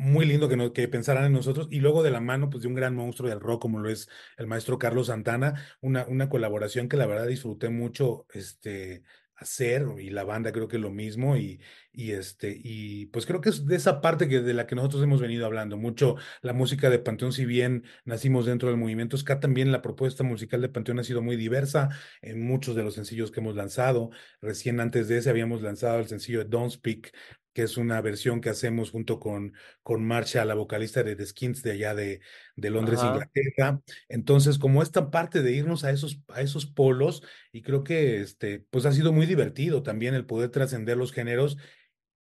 muy 0.00 0.24
lindo 0.26 0.48
que, 0.48 0.72
que 0.72 0.88
pensaran 0.88 1.26
en 1.26 1.32
nosotros 1.32 1.68
y 1.70 1.80
luego 1.80 2.02
de 2.02 2.10
la 2.10 2.20
mano 2.20 2.50
pues 2.50 2.62
de 2.62 2.68
un 2.68 2.74
gran 2.74 2.94
monstruo 2.94 3.28
del 3.28 3.40
rock 3.40 3.60
como 3.62 3.78
lo 3.78 3.90
es 3.90 4.08
el 4.38 4.46
maestro 4.46 4.78
Carlos 4.78 5.08
Santana, 5.08 5.62
una, 5.80 6.06
una 6.06 6.28
colaboración 6.28 6.88
que 6.88 6.96
la 6.96 7.06
verdad 7.06 7.26
disfruté 7.26 7.68
mucho 7.68 8.26
este, 8.32 9.02
hacer 9.40 9.86
y 9.98 10.10
la 10.10 10.24
banda 10.24 10.52
creo 10.52 10.68
que 10.68 10.78
lo 10.78 10.90
mismo 10.90 11.36
y, 11.36 11.60
y 11.92 12.12
este 12.12 12.60
y 12.62 13.06
pues 13.06 13.26
creo 13.26 13.40
que 13.40 13.48
es 13.48 13.66
de 13.66 13.76
esa 13.76 14.00
parte 14.00 14.28
que 14.28 14.40
de 14.40 14.54
la 14.54 14.66
que 14.66 14.74
nosotros 14.74 15.02
hemos 15.02 15.20
venido 15.20 15.46
hablando 15.46 15.76
mucho. 15.76 16.16
La 16.42 16.52
música 16.52 16.90
de 16.90 16.98
Panteón 16.98 17.32
si 17.32 17.46
bien 17.46 17.84
nacimos 18.04 18.46
dentro 18.46 18.68
del 18.68 18.78
movimiento 18.78 19.16
ska 19.16 19.40
también 19.40 19.72
la 19.72 19.82
propuesta 19.82 20.22
musical 20.24 20.60
de 20.60 20.68
Panteón 20.68 20.98
ha 20.98 21.04
sido 21.04 21.22
muy 21.22 21.36
diversa 21.36 21.88
en 22.20 22.42
muchos 22.42 22.76
de 22.76 22.82
los 22.84 22.94
sencillos 22.94 23.30
que 23.30 23.40
hemos 23.40 23.56
lanzado. 23.56 24.10
Recién 24.42 24.78
antes 24.78 25.08
de 25.08 25.18
ese 25.18 25.30
habíamos 25.30 25.62
lanzado 25.62 26.00
el 26.00 26.08
sencillo 26.08 26.40
de 26.40 26.44
Don't 26.44 26.72
Speak 26.72 27.12
que 27.52 27.62
es 27.62 27.76
una 27.76 28.00
versión 28.00 28.40
que 28.40 28.50
hacemos 28.50 28.90
junto 28.90 29.18
con, 29.18 29.54
con 29.82 30.04
Marcia, 30.04 30.44
la 30.44 30.54
vocalista 30.54 31.02
de 31.02 31.16
The 31.16 31.26
Skins 31.26 31.62
de 31.62 31.72
allá 31.72 31.94
de, 31.94 32.20
de 32.56 32.70
Londres, 32.70 33.00
Ajá. 33.00 33.08
Inglaterra. 33.08 33.80
Entonces, 34.08 34.58
como 34.58 34.82
esta 34.82 35.10
parte 35.10 35.42
de 35.42 35.52
irnos 35.52 35.84
a 35.84 35.90
esos, 35.90 36.22
a 36.28 36.42
esos 36.42 36.66
polos, 36.66 37.22
y 37.52 37.62
creo 37.62 37.82
que 37.82 38.20
este, 38.20 38.60
pues 38.70 38.86
ha 38.86 38.92
sido 38.92 39.12
muy 39.12 39.26
divertido 39.26 39.82
también 39.82 40.14
el 40.14 40.26
poder 40.26 40.50
trascender 40.50 40.96
los 40.96 41.12
géneros 41.12 41.56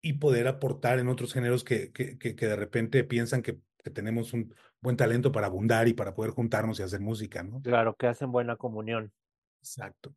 y 0.02 0.14
poder 0.14 0.46
aportar 0.48 0.98
en 0.98 1.08
otros 1.08 1.32
géneros 1.32 1.64
que, 1.64 1.92
que, 1.92 2.18
que, 2.18 2.36
que 2.36 2.46
de 2.46 2.56
repente 2.56 3.02
piensan 3.04 3.42
que, 3.42 3.58
que, 3.82 3.90
tenemos 3.90 4.32
un 4.32 4.54
buen 4.80 4.96
talento 4.96 5.32
para 5.32 5.46
abundar 5.46 5.88
y 5.88 5.94
para 5.94 6.14
poder 6.14 6.32
juntarnos 6.32 6.78
y 6.78 6.82
hacer 6.82 7.00
música, 7.00 7.42
¿no? 7.42 7.60
Claro, 7.62 7.94
que 7.94 8.06
hacen 8.06 8.30
buena 8.30 8.56
comunión. 8.56 9.12
Exacto. 9.60 10.14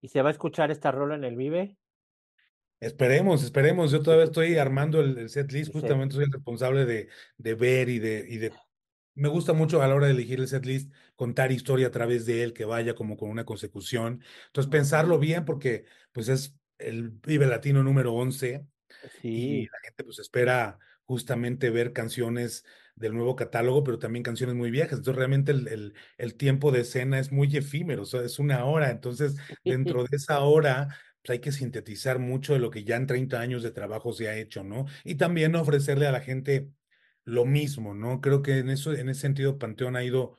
¿Y 0.00 0.08
se 0.08 0.22
va 0.22 0.28
a 0.28 0.32
escuchar 0.32 0.70
esta 0.70 0.92
rola 0.92 1.14
en 1.14 1.24
el 1.24 1.36
Vive? 1.36 1.76
Esperemos, 2.82 3.44
esperemos. 3.44 3.92
Yo 3.92 4.02
todavía 4.02 4.24
estoy 4.26 4.56
armando 4.58 5.00
el, 5.00 5.16
el 5.16 5.28
set 5.30 5.52
list, 5.52 5.72
justamente 5.72 6.16
soy 6.16 6.24
el 6.24 6.32
responsable 6.32 6.84
de, 6.84 7.08
de 7.38 7.54
ver 7.54 7.88
y 7.88 8.00
de, 8.00 8.26
y 8.28 8.38
de... 8.38 8.52
Me 9.14 9.28
gusta 9.28 9.52
mucho 9.52 9.80
a 9.82 9.86
la 9.86 9.94
hora 9.94 10.06
de 10.06 10.12
elegir 10.12 10.40
el 10.40 10.48
set 10.48 10.64
list 10.66 10.92
contar 11.14 11.52
historia 11.52 11.86
a 11.86 11.90
través 11.92 12.26
de 12.26 12.42
él, 12.42 12.52
que 12.52 12.64
vaya 12.64 12.94
como 12.94 13.16
con 13.16 13.30
una 13.30 13.44
consecución. 13.44 14.22
Entonces, 14.46 14.70
pensarlo 14.70 15.20
bien 15.20 15.44
porque 15.44 15.84
pues 16.10 16.28
es 16.28 16.56
el 16.78 17.10
Vive 17.10 17.46
Latino 17.46 17.84
número 17.84 18.14
11 18.14 18.66
sí. 19.20 19.28
y 19.28 19.62
la 19.66 19.78
gente 19.84 20.02
pues 20.02 20.18
espera 20.18 20.78
justamente 21.04 21.70
ver 21.70 21.92
canciones 21.92 22.64
del 22.96 23.14
nuevo 23.14 23.36
catálogo, 23.36 23.84
pero 23.84 23.98
también 24.00 24.24
canciones 24.24 24.56
muy 24.56 24.72
viejas. 24.72 24.98
Entonces, 24.98 25.16
realmente 25.16 25.52
el, 25.52 25.68
el, 25.68 25.94
el 26.18 26.34
tiempo 26.34 26.72
de 26.72 26.80
escena 26.80 27.20
es 27.20 27.30
muy 27.30 27.56
efímero, 27.56 28.02
o 28.02 28.06
sea, 28.06 28.22
es 28.22 28.40
una 28.40 28.64
hora. 28.64 28.90
Entonces, 28.90 29.36
dentro 29.64 30.02
de 30.02 30.16
esa 30.16 30.40
hora, 30.40 30.88
pues 31.22 31.30
hay 31.30 31.40
que 31.40 31.52
sintetizar 31.52 32.18
mucho 32.18 32.52
de 32.54 32.58
lo 32.58 32.70
que 32.70 32.84
ya 32.84 32.96
en 32.96 33.06
30 33.06 33.40
años 33.40 33.62
de 33.62 33.70
trabajo 33.70 34.12
se 34.12 34.28
ha 34.28 34.36
hecho, 34.36 34.64
¿no? 34.64 34.86
Y 35.04 35.16
también 35.16 35.54
ofrecerle 35.56 36.06
a 36.06 36.12
la 36.12 36.20
gente 36.20 36.70
lo 37.24 37.44
mismo, 37.44 37.94
¿no? 37.94 38.20
Creo 38.20 38.42
que 38.42 38.58
en 38.58 38.70
eso, 38.70 38.92
en 38.94 39.08
ese 39.08 39.22
sentido, 39.22 39.58
Panteón 39.58 39.96
ha 39.96 40.04
ido 40.04 40.38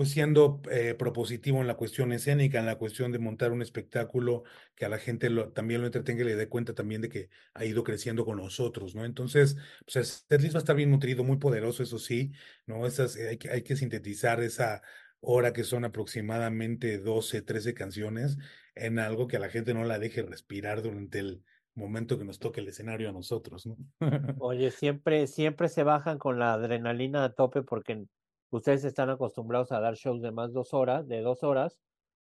pues 0.00 0.12
siendo 0.12 0.62
eh, 0.70 0.94
propositivo 0.94 1.60
en 1.60 1.66
la 1.66 1.76
cuestión 1.76 2.12
escénica, 2.12 2.58
en 2.58 2.64
la 2.64 2.78
cuestión 2.78 3.12
de 3.12 3.18
montar 3.18 3.52
un 3.52 3.60
espectáculo 3.60 4.44
que 4.74 4.86
a 4.86 4.88
la 4.88 4.98
gente 4.98 5.28
también 5.52 5.82
lo 5.82 5.86
entretenga 5.88 6.22
y 6.22 6.24
le 6.24 6.36
dé 6.36 6.48
cuenta 6.48 6.74
también 6.74 7.02
de 7.02 7.10
que 7.10 7.28
ha 7.52 7.66
ido 7.66 7.84
creciendo 7.84 8.24
con 8.24 8.38
nosotros, 8.38 8.94
¿no? 8.94 9.04
Entonces, 9.04 9.56
pues 9.84 10.24
el 10.30 10.42
va 10.42 10.54
a 10.54 10.58
estar 10.58 10.76
bien 10.76 10.90
nutrido, 10.90 11.22
muy 11.22 11.36
poderoso, 11.36 11.82
eso 11.82 11.98
sí, 11.98 12.32
¿no? 12.66 12.86
Esas, 12.86 13.16
hay, 13.16 13.36
que, 13.36 13.50
hay 13.50 13.62
que 13.62 13.76
sintetizar 13.76 14.42
esa 14.42 14.80
hora 15.20 15.52
que 15.52 15.64
son 15.64 15.84
aproximadamente 15.84 16.98
12, 16.98 17.42
13 17.42 17.74
canciones 17.74 18.38
en 18.74 18.98
algo 18.98 19.26
que 19.26 19.36
a 19.36 19.40
la 19.40 19.50
gente 19.50 19.74
no 19.74 19.84
la 19.84 19.98
deje 19.98 20.22
respirar 20.22 20.82
durante 20.82 21.18
el 21.18 21.44
momento 21.74 22.18
que 22.18 22.24
nos 22.24 22.38
toque 22.38 22.60
el 22.60 22.68
escenario 22.68 23.08
a 23.08 23.12
nosotros, 23.12 23.66
¿no? 23.66 23.76
Oye, 24.38 24.70
siempre, 24.70 25.26
siempre 25.26 25.68
se 25.68 25.82
bajan 25.82 26.18
con 26.18 26.38
la 26.38 26.54
adrenalina 26.54 27.24
a 27.24 27.32
tope 27.32 27.62
porque 27.62 28.04
ustedes 28.50 28.84
están 28.84 29.10
acostumbrados 29.10 29.72
a 29.72 29.80
dar 29.80 29.94
shows 29.94 30.22
de 30.22 30.32
más 30.32 30.52
dos 30.52 30.74
horas, 30.74 31.06
de 31.06 31.20
dos 31.20 31.42
horas, 31.42 31.78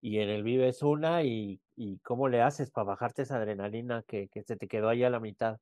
y 0.01 0.19
en 0.19 0.29
el 0.29 0.43
Vive 0.43 0.67
es 0.69 0.81
una, 0.81 1.23
y, 1.23 1.61
y 1.75 1.99
¿cómo 1.99 2.27
le 2.27 2.41
haces 2.41 2.71
para 2.71 2.85
bajarte 2.85 3.21
esa 3.21 3.37
adrenalina 3.37 4.03
que, 4.07 4.27
que 4.29 4.43
se 4.43 4.57
te 4.57 4.67
quedó 4.67 4.89
ahí 4.89 5.03
a 5.03 5.09
la 5.09 5.19
mitad? 5.19 5.59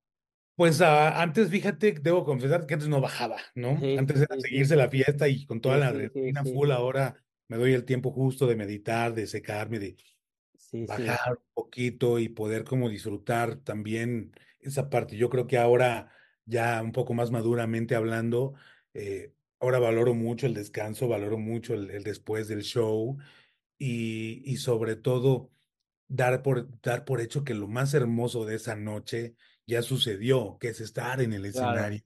Pues 0.60 0.82
uh, 0.82 1.14
antes, 1.16 1.48
fíjate, 1.48 1.94
debo 2.02 2.26
confesar 2.26 2.66
que 2.66 2.74
antes 2.74 2.90
no 2.90 3.00
bajaba, 3.00 3.38
¿no? 3.56 3.80
Sí, 3.80 3.98
antes 3.98 4.18
era 4.18 4.36
sí, 4.36 4.42
seguirse 4.42 4.74
sí. 4.74 4.78
la 4.78 4.90
fiesta 4.90 5.30
y 5.30 5.46
con 5.46 5.62
toda 5.62 5.78
la 5.78 5.88
adrenalina 5.88 6.44
full, 6.44 6.72
ahora 6.72 7.16
me 7.48 7.56
doy 7.56 7.72
el 7.72 7.86
tiempo 7.86 8.12
justo 8.12 8.46
de 8.46 8.58
meditar, 8.58 9.14
de 9.14 9.26
secarme, 9.26 9.80
de 9.80 9.96
bajar 10.86 11.38
un 11.38 11.54
poquito 11.54 12.20
y 12.20 12.28
poder 12.28 12.66
como 12.66 12.90
disfrutar 12.90 13.56
también 13.56 14.34
esa 14.60 14.90
parte. 14.90 15.16
Yo 15.16 15.30
creo 15.30 15.48
que 15.48 15.58
ahora, 15.58 16.12
ya 16.44 16.82
un 16.84 16.92
poco 16.92 17.14
más 17.14 17.32
maduramente 17.32 17.96
hablando, 17.96 18.54
eh, 18.94 19.32
ahora 19.62 19.80
valoro 19.80 20.14
mucho 20.14 20.46
el 20.46 20.56
descanso, 20.56 21.08
valoro 21.08 21.38
mucho 21.38 21.74
el, 21.74 21.90
el 21.90 22.04
después 22.04 22.50
del 22.50 22.64
show 22.64 23.18
y, 23.78 24.42
y, 24.44 24.58
sobre 24.58 24.98
todo 24.98 25.52
dar 26.10 26.44
por, 26.44 26.68
dar 26.82 27.06
por 27.06 27.22
hecho 27.22 27.46
que 27.46 27.54
lo 27.54 27.70
más 27.70 27.94
hermoso 27.94 28.44
de 28.44 28.56
esa 28.56 28.76
noche 28.76 29.36
ya 29.70 29.84
sucedió, 29.84 30.58
que 30.60 30.70
es 30.70 30.82
estar 30.82 31.22
en 31.22 31.34
el 31.34 31.46
Claro, 31.52 31.82
escenario 31.82 32.02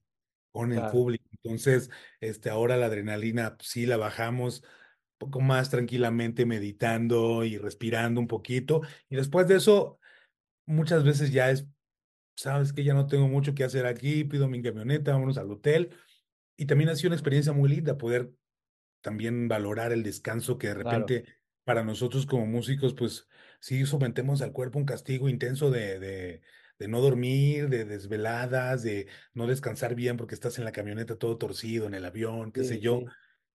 con 0.51 0.73
el 0.73 0.85
claro. 0.85 0.87
público. 0.87 1.25
Entonces, 1.31 1.89
este, 2.21 2.49
ahora 2.49 2.77
la 2.77 2.87
adrenalina 2.87 3.57
sí 3.61 3.85
la 3.85 3.97
bajamos 3.97 4.61
un 4.63 4.69
poco 5.29 5.41
más 5.41 5.69
tranquilamente, 5.71 6.45
meditando 6.45 7.43
y 7.45 7.57
respirando 7.57 8.21
un 8.21 8.27
poquito. 8.27 8.81
Y 9.09 9.15
después 9.17 9.47
de 9.47 9.57
eso, 9.57 9.99
muchas 10.65 11.03
veces 11.03 11.31
ya 11.31 11.51
es, 11.51 11.67
sabes 12.35 12.73
que 12.73 12.83
ya 12.83 12.93
no 12.93 13.07
tengo 13.07 13.27
mucho 13.27 13.55
que 13.55 13.63
hacer 13.63 13.85
aquí, 13.85 14.23
pido 14.25 14.47
mi 14.49 14.61
camioneta, 14.61 15.13
vámonos 15.13 15.37
al 15.37 15.51
hotel. 15.51 15.95
Y 16.57 16.65
también 16.67 16.89
ha 16.89 16.95
sido 16.95 17.09
una 17.09 17.15
experiencia 17.17 17.53
muy 17.53 17.69
linda 17.69 17.97
poder 17.97 18.33
también 19.01 19.47
valorar 19.47 19.91
el 19.91 20.03
descanso 20.03 20.57
que 20.57 20.67
de 20.67 20.73
Claro. 20.81 21.05
repente 21.05 21.25
para 21.63 21.83
nosotros 21.83 22.25
como 22.25 22.45
músicos, 22.45 22.93
pues 22.93 23.27
sí 23.59 23.85
sometemos 23.85 24.41
al 24.41 24.51
cuerpo 24.53 24.79
un 24.79 24.85
castigo 24.85 25.29
intenso 25.29 25.71
de, 25.71 25.99
de, 25.99 26.41
de 26.79 26.87
no 26.87 27.01
dormir, 27.01 27.69
de 27.69 27.85
desveladas, 27.85 28.83
de 28.83 29.07
no 29.33 29.47
descansar 29.47 29.95
bien 29.95 30.17
porque 30.17 30.35
estás 30.35 30.57
en 30.57 30.65
la 30.65 30.71
camioneta 30.71 31.15
todo 31.15 31.37
torcido, 31.37 31.87
en 31.87 31.93
el 31.93 32.05
avión, 32.05 32.51
qué 32.51 32.63
sé 32.63 32.79
yo. 32.79 32.99
sí. 32.99 33.05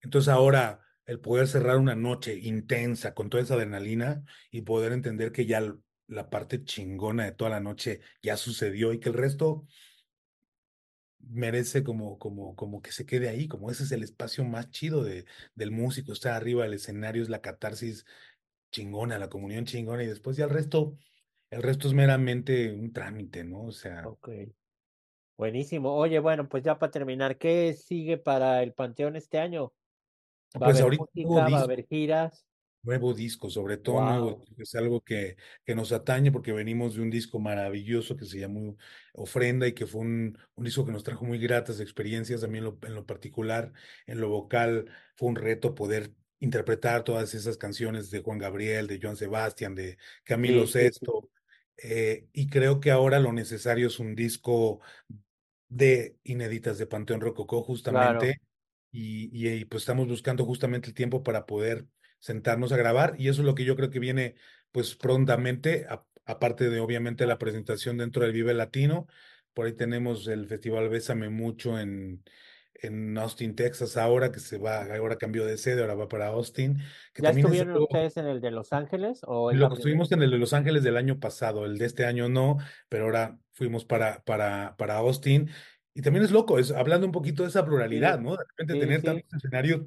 Entonces 0.02 0.30
ahora 0.30 0.82
el 1.06 1.20
poder 1.20 1.48
cerrar 1.48 1.78
una 1.78 1.96
noche 1.96 2.38
intensa 2.38 3.14
con 3.14 3.30
toda 3.30 3.42
esa 3.42 3.56
adrenalina 3.56 4.24
y 4.52 4.62
poder 4.62 4.92
entender 4.92 5.32
que 5.32 5.46
ya 5.46 5.62
la 6.08 6.30
parte 6.30 6.64
chingona 6.64 7.26
de 7.26 7.32
toda 7.32 7.50
la 7.50 7.60
noche 7.60 8.02
ya 8.22 8.38
sucedió 8.38 8.94
y 8.94 9.00
que 9.00 9.10
el 9.10 9.16
resto 9.16 9.66
merece 11.20 11.84
como, 11.84 12.20
como, 12.20 12.56
como 12.56 12.82
que 12.82 12.92
se 12.92 13.06
quede 13.06 13.30
ahí, 13.30 13.48
como 13.48 13.72
ese 13.72 13.84
es 13.84 13.92
el 13.92 14.04
espacio 14.04 14.44
más 14.44 14.70
chido 14.70 15.04
de, 15.04 15.26
del 15.56 15.72
músico, 15.72 16.14
estar 16.14 16.34
arriba 16.34 16.64
del 16.64 16.76
escenario 16.76 17.24
es 17.24 17.30
la 17.30 17.42
catarsis 17.42 18.06
chingona, 18.72 19.18
la 19.18 19.30
comunión 19.30 19.66
chingona, 19.66 20.04
y 20.04 20.08
después 20.08 20.38
ya 20.38 20.46
el 20.46 20.52
resto, 20.52 20.98
el 21.50 21.62
resto 21.64 21.88
es 21.90 21.94
meramente 21.94 22.72
un 22.74 22.94
trámite, 22.94 23.44
¿no? 23.44 23.64
O 23.66 23.72
sea, 23.72 24.14
Ok. 24.14 24.30
Buenísimo. 25.38 25.96
Oye, 25.96 26.20
bueno, 26.20 26.50
pues 26.50 26.64
ya 26.64 26.80
para 26.80 26.92
terminar, 26.92 27.38
¿qué 27.38 27.74
sigue 27.74 28.18
para 28.18 28.64
el 28.64 28.74
Panteón 28.74 29.16
este 29.16 29.38
año? 29.40 29.74
¿Va 30.62 30.68
a 30.68 30.70
pues 30.70 30.72
haber 30.72 30.86
ahorita 30.86 31.06
nuevo 31.24 31.42
música? 31.46 31.50
¿Va 31.50 31.60
a 31.60 31.62
disco, 31.62 31.64
haber 31.64 31.88
giras? 31.88 32.46
nuevo 32.84 33.14
disco, 33.14 33.50
sobre 33.50 33.78
todo 33.78 34.02
nuevo 34.02 34.30
Wow. 34.30 34.46
disco, 34.46 34.62
es 34.64 34.76
algo 34.76 35.02
que, 35.02 35.36
que 35.66 35.76
nos 35.76 35.92
atañe 35.92 36.32
porque 36.32 36.54
venimos 36.54 36.96
de 36.96 37.02
un 37.02 37.10
disco 37.10 37.40
maravilloso 37.40 38.16
que 38.16 38.26
se 38.26 38.40
llamó 38.40 38.78
Ofrenda 39.14 39.68
y 39.68 39.74
que 39.74 39.86
fue 39.88 40.02
un, 40.02 40.38
un 40.56 40.64
disco 40.64 40.86
que 40.86 40.92
nos 40.94 41.04
trajo 41.04 41.26
muy 41.26 41.38
gratas 41.40 41.80
experiencias, 41.82 42.42
también 42.42 42.64
lo- 42.64 42.80
en 42.84 42.96
lo 42.96 43.06
particular, 43.06 43.74
en 44.06 44.22
lo 44.22 44.30
vocal, 44.30 44.90
fue 45.16 45.28
un 45.30 45.36
reto 45.36 45.76
poder 45.76 46.14
interpretar 46.40 47.04
todas 47.04 47.34
esas 47.34 47.58
canciones 47.58 48.10
de 48.12 48.22
Juan 48.22 48.38
Gabriel, 48.38 48.88
de 48.88 49.00
Joan 49.02 49.18
Sebastián, 49.18 49.76
de 49.76 49.98
Camilo 50.24 50.66
sí, 50.68 50.68
Sesto, 50.68 51.30
eh, 51.78 52.28
y 52.34 52.48
creo 52.50 52.80
que 52.80 52.92
ahora 52.92 53.20
lo 53.20 53.34
necesario 53.34 53.88
es 53.88 54.00
un 54.00 54.16
disco 54.16 54.82
de 55.70 56.18
inéditas 56.24 56.78
de 56.78 56.88
Panteón 56.88 57.22
Rococó, 57.22 57.64
claro. 57.88 58.34
justamente, 58.34 58.42
y, 58.92 59.30
y, 59.38 59.50
y, 59.54 59.66
pues 59.66 59.84
estamos 59.84 60.08
buscando 60.08 60.46
justamente 60.46 60.88
el 60.90 60.94
tiempo 60.94 61.24
para 61.24 61.46
poder 61.46 61.88
sentarnos 62.20 62.72
a 62.72 62.78
grabar, 62.78 63.16
y 63.18 63.28
eso 63.30 63.42
es 63.42 63.46
lo 63.46 63.56
que 63.56 63.66
yo 63.66 63.76
creo 63.76 63.90
que 63.90 64.00
viene 64.00 64.36
pues 64.72 64.96
prontamente, 64.96 65.86
a- 65.90 66.06
aparte 66.26 66.70
de 66.70 66.80
obviamente 66.80 67.26
la 67.26 67.38
presentación 67.38 67.98
dentro 67.98 68.24
del 68.24 68.34
Vive 68.34 68.54
Latino, 68.54 69.08
por 69.54 69.66
ahí 69.66 69.74
tenemos 69.74 70.28
el 70.28 70.48
Festival 70.48 70.90
Bésame 70.90 71.30
Mucho 71.30 71.80
en, 71.80 72.24
en 72.82 73.18
Austin, 73.18 73.56
Texas, 73.56 73.98
ahora 73.98 74.32
que 74.32 74.40
se 74.40 74.58
va, 74.58 74.84
ahora 74.84 75.18
cambió 75.18 75.46
de 75.46 75.58
sede, 75.58 75.82
ahora 75.82 75.96
va 75.96 76.08
para 76.08 76.28
Austin, 76.28 76.78
que 77.14 77.22
¿Ya 77.22 77.30
también 77.30 77.48
es 77.48 77.54
estuvieron 77.54 77.74
algo 77.74 77.86
ustedes 77.86 78.18
en 78.18 78.26
el 78.28 78.42
de 78.42 78.52
Los 78.52 78.74
Ángeles 78.74 79.22
o 79.24 79.52
es 79.52 79.58
lo 79.58 79.74
estuvimos 79.74 80.12
en 80.12 80.22
el 80.22 80.32
de 80.32 80.38
Los 80.38 80.54
Ángeles 80.54 80.84
del 80.84 80.98
año 80.98 81.20
pasado, 81.20 81.66
el 81.66 81.78
de 81.78 81.86
este 81.86 82.06
año 82.06 82.30
no, 82.30 82.58
pero 82.90 83.06
ahora 83.06 83.40
fuimos 83.54 83.86
para, 83.86 84.24
para, 84.24 84.76
para 84.78 84.98
Austin. 84.98 85.50
Y 85.94 86.02
también 86.02 86.24
es 86.24 86.32
loco, 86.32 86.60
es 86.60 86.72
hablando 86.72 87.08
un 87.08 87.12
poquito 87.12 87.44
de 87.44 87.50
esa 87.50 87.66
pluralidad, 87.66 88.20
Sí, 88.20 88.24
¿no? 88.24 88.32
De 88.32 88.44
repente 88.50 88.74
sí, 88.74 88.80
tener 88.80 89.00
sí, 89.00 89.06
tantos 89.06 89.34
escenarios 89.34 89.82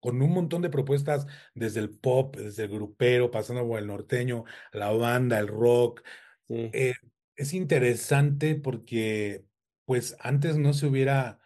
con 0.00 0.20
un 0.22 0.32
montón 0.32 0.62
de 0.62 0.70
propuestas, 0.70 1.26
desde 1.54 1.80
el 1.80 1.90
pop, 1.90 2.36
desde 2.36 2.64
el 2.64 2.70
grupero, 2.70 3.30
pasando 3.30 3.66
por 3.66 3.78
el 3.78 3.86
norteño, 3.86 4.44
la 4.72 4.90
banda, 4.90 5.38
el 5.38 5.48
rock, 5.48 6.02
eh, 6.48 6.94
es 7.36 7.54
interesante 7.54 8.54
porque, 8.54 9.44
pues, 9.84 10.16
antes 10.20 10.56
no 10.56 10.72
se 10.72 10.86
hubiera 10.86 11.38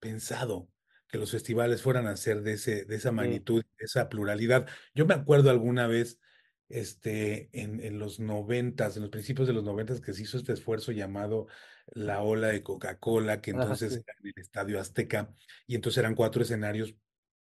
pensado 0.00 0.68
que 1.08 1.18
los 1.18 1.30
festivales 1.30 1.82
fueran 1.82 2.06
a 2.06 2.16
ser 2.16 2.42
de 2.42 2.52
ese, 2.52 2.84
de 2.84 2.96
esa 2.96 3.12
magnitud, 3.12 3.62
de 3.78 3.84
esa 3.84 4.08
pluralidad. 4.08 4.66
Yo 4.94 5.06
me 5.06 5.14
acuerdo 5.14 5.50
alguna 5.50 5.86
vez, 5.86 6.20
este, 6.68 7.48
en, 7.52 7.80
en 7.80 7.98
los 7.98 8.20
noventas, 8.20 8.96
en 8.96 9.02
los 9.02 9.10
principios 9.10 9.48
de 9.48 9.54
los 9.54 9.64
noventas, 9.64 10.00
que 10.00 10.12
se 10.12 10.22
hizo 10.22 10.36
este 10.36 10.52
esfuerzo 10.52 10.92
llamado 10.92 11.46
la 11.86 12.22
ola 12.22 12.48
de 12.48 12.62
Coca-Cola, 12.62 13.40
que 13.40 13.52
entonces 13.52 13.94
sí. 13.94 14.00
era 14.06 14.14
en 14.20 14.26
el 14.26 14.34
Estadio 14.36 14.78
Azteca, 14.78 15.32
y 15.66 15.74
entonces 15.74 15.98
eran 15.98 16.14
cuatro 16.14 16.42
escenarios, 16.42 16.94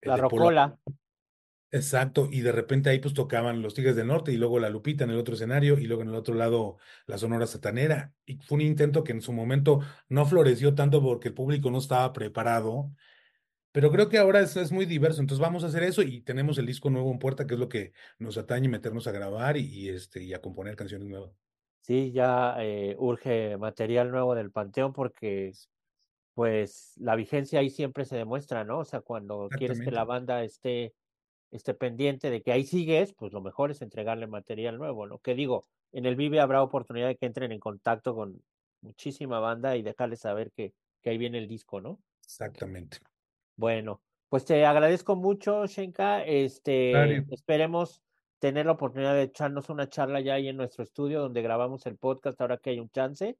el 0.00 0.08
La 0.10 0.16
Polo 0.16 0.28
Rocola. 0.28 0.78
Exacto, 1.74 2.28
y 2.30 2.42
de 2.42 2.52
repente 2.52 2.90
ahí 2.90 2.98
pues 2.98 3.14
tocaban 3.14 3.62
los 3.62 3.72
Tigres 3.72 3.96
del 3.96 4.06
Norte 4.06 4.30
y 4.30 4.36
luego 4.36 4.58
la 4.58 4.68
Lupita 4.68 5.04
en 5.04 5.10
el 5.10 5.16
otro 5.16 5.34
escenario 5.34 5.78
y 5.78 5.86
luego 5.86 6.02
en 6.02 6.10
el 6.10 6.14
otro 6.14 6.34
lado 6.34 6.76
la 7.06 7.16
Sonora 7.16 7.46
Satanera. 7.46 8.12
Y 8.26 8.36
fue 8.36 8.56
un 8.56 8.60
intento 8.60 9.02
que 9.02 9.12
en 9.12 9.22
su 9.22 9.32
momento 9.32 9.80
no 10.10 10.26
floreció 10.26 10.74
tanto 10.74 11.02
porque 11.02 11.28
el 11.28 11.34
público 11.34 11.70
no 11.70 11.78
estaba 11.78 12.12
preparado, 12.12 12.92
pero 13.72 13.90
creo 13.90 14.10
que 14.10 14.18
ahora 14.18 14.40
es, 14.40 14.56
es 14.56 14.70
muy 14.70 14.84
diverso. 14.84 15.22
Entonces 15.22 15.40
vamos 15.40 15.64
a 15.64 15.68
hacer 15.68 15.82
eso 15.82 16.02
y 16.02 16.20
tenemos 16.20 16.58
el 16.58 16.66
disco 16.66 16.90
nuevo 16.90 17.10
en 17.10 17.18
puerta, 17.18 17.46
que 17.46 17.54
es 17.54 17.60
lo 17.60 17.70
que 17.70 17.94
nos 18.18 18.36
atañe 18.36 18.68
meternos 18.68 19.06
a 19.06 19.12
grabar 19.12 19.56
y, 19.56 19.64
y, 19.64 19.88
este, 19.88 20.22
y 20.22 20.34
a 20.34 20.42
componer 20.42 20.76
canciones 20.76 21.08
nuevas. 21.08 21.30
Sí, 21.80 22.12
ya 22.12 22.56
eh, 22.58 22.94
urge 22.98 23.56
material 23.56 24.10
nuevo 24.10 24.34
del 24.34 24.52
Panteón 24.52 24.92
porque 24.92 25.52
pues 26.34 26.94
la 26.96 27.16
vigencia 27.16 27.60
ahí 27.60 27.70
siempre 27.70 28.04
se 28.04 28.16
demuestra, 28.16 28.64
¿no? 28.64 28.80
O 28.80 28.84
sea, 28.84 29.00
cuando 29.00 29.48
quieres 29.58 29.80
que 29.80 29.90
la 29.90 30.04
banda 30.04 30.44
esté, 30.44 30.94
esté 31.52 31.74
pendiente 31.74 32.30
de 32.30 32.42
que 32.42 32.50
ahí 32.50 32.64
sigues, 32.64 33.12
pues 33.12 33.32
lo 33.32 33.40
mejor 33.40 33.70
es 33.70 33.82
entregarle 33.82 34.26
material 34.26 34.78
nuevo, 34.78 35.06
¿no? 35.06 35.18
Que 35.18 35.34
digo, 35.34 35.64
en 35.92 36.06
el 36.06 36.16
Vive 36.16 36.40
habrá 36.40 36.62
oportunidad 36.62 37.08
de 37.08 37.16
que 37.16 37.26
entren 37.26 37.52
en 37.52 37.60
contacto 37.60 38.14
con 38.14 38.42
muchísima 38.80 39.38
banda 39.38 39.76
y 39.76 39.82
dejarles 39.82 40.20
saber 40.20 40.50
que, 40.50 40.72
que 41.02 41.10
ahí 41.10 41.18
viene 41.18 41.38
el 41.38 41.46
disco, 41.46 41.80
¿no? 41.80 42.00
exactamente. 42.24 42.98
Bueno, 43.56 44.00
pues 44.28 44.44
te 44.46 44.64
agradezco 44.64 45.16
mucho, 45.16 45.66
Shenka. 45.66 46.24
Este, 46.24 47.18
esperemos 47.30 48.02
tener 48.38 48.66
la 48.66 48.72
oportunidad 48.72 49.14
de 49.14 49.24
echarnos 49.24 49.68
una 49.68 49.88
charla 49.88 50.20
ya 50.20 50.34
ahí 50.34 50.48
en 50.48 50.56
nuestro 50.56 50.82
estudio 50.82 51.20
donde 51.20 51.42
grabamos 51.42 51.84
el 51.86 51.98
podcast 51.98 52.40
ahora 52.40 52.56
que 52.56 52.70
hay 52.70 52.80
un 52.80 52.90
chance. 52.90 53.36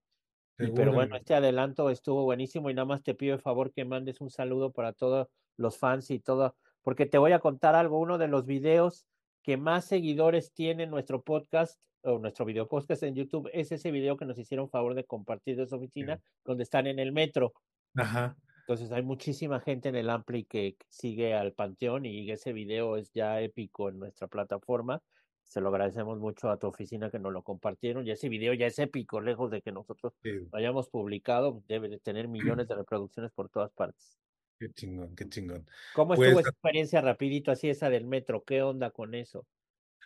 Y 0.59 0.71
pero 0.71 0.93
bueno, 0.93 1.17
este 1.17 1.35
adelanto 1.35 1.89
estuvo 1.89 2.25
buenísimo 2.25 2.69
y 2.71 2.75
nada 2.75 2.85
más 2.85 3.03
te 3.03 3.15
pido 3.15 3.35
el 3.35 3.41
favor 3.41 3.73
que 3.73 3.85
mandes 3.85 4.21
un 4.21 4.31
saludo 4.31 4.71
para 4.71 4.93
todos 4.93 5.29
los 5.57 5.79
fans 5.79 6.11
y 6.11 6.21
todo, 6.21 6.55
porque 6.83 7.07
te 7.07 7.19
voy 7.19 7.33
a 7.33 7.39
contar 7.39 7.75
algo, 7.75 7.99
uno 7.99 8.19
de 8.19 8.29
los 8.29 8.47
videos 8.47 9.07
que 9.43 9.57
más 9.57 9.87
seguidores 9.87 10.53
tiene 10.53 10.87
nuestro 10.87 11.23
podcast 11.23 11.79
o 12.03 12.19
nuestro 12.19 12.45
video 12.45 12.69
podcast 12.69 13.03
en 13.05 13.15
YouTube 13.15 13.49
es 13.53 13.73
ese 13.73 13.91
video 13.91 14.17
que 14.17 14.25
nos 14.25 14.39
hicieron 14.39 14.69
favor 14.69 14.95
de 14.95 15.05
compartir 15.05 15.57
de 15.57 15.67
su 15.67 15.77
oficina 15.77 16.21
donde 16.45 16.65
están 16.65 16.87
en 16.87 16.99
el 16.99 17.13
metro. 17.13 17.53
Ajá, 17.97 18.37
Entonces 18.61 18.91
hay 18.93 19.03
muchísima 19.03 19.61
gente 19.61 19.89
en 19.89 19.97
el 19.97 20.11
Ampli 20.11 20.45
que 20.45 20.77
sigue 20.89 21.35
al 21.35 21.53
Panteón 21.53 22.07
y 22.07 22.31
ese 22.31 22.53
video 22.53 22.97
es 22.97 23.13
ya 23.13 23.41
épico 23.41 23.89
en 23.89 23.99
nuestra 23.99 24.27
plataforma. 24.27 25.03
Se 25.45 25.61
lo 25.61 25.69
agradecemos 25.69 26.19
mucho 26.19 26.51
a 26.51 26.59
tu 26.59 26.67
oficina 26.67 27.11
que 27.11 27.19
nos 27.19 27.33
lo 27.33 27.43
compartieron 27.43 28.07
y 28.07 28.11
ese 28.11 28.29
video 28.29 28.55
ya 28.55 28.67
es 28.67 28.79
épico, 28.79 29.21
lejos 29.21 29.51
de 29.51 29.61
que 29.61 29.71
nosotros 29.71 30.15
sí, 30.23 30.31
lo 30.51 30.59
hayamos 30.59 30.89
publicado, 30.89 31.63
debe 31.69 31.89
de 31.89 31.99
tener 31.99 32.27
millones 32.29 32.67
de 32.69 32.75
reproducciones 32.75 33.33
por 33.33 33.49
todas 33.49 33.73
partes. 33.73 34.19
Qué 34.63 34.73
chingón, 34.73 35.15
qué 35.17 35.29
chingón. 35.29 35.67
¿Cómo 35.91 36.15
Pues 36.15 36.29
estuvo 36.29 36.41
esa 36.41 36.51
experiencia 36.51 37.01
rapidito 37.01 37.51
así 37.51 37.69
esa 37.69 37.91
del 37.91 38.05
metro? 38.07 38.45
¿Qué 38.45 38.63
onda 38.63 38.91
con 38.91 39.15
eso? 39.15 39.47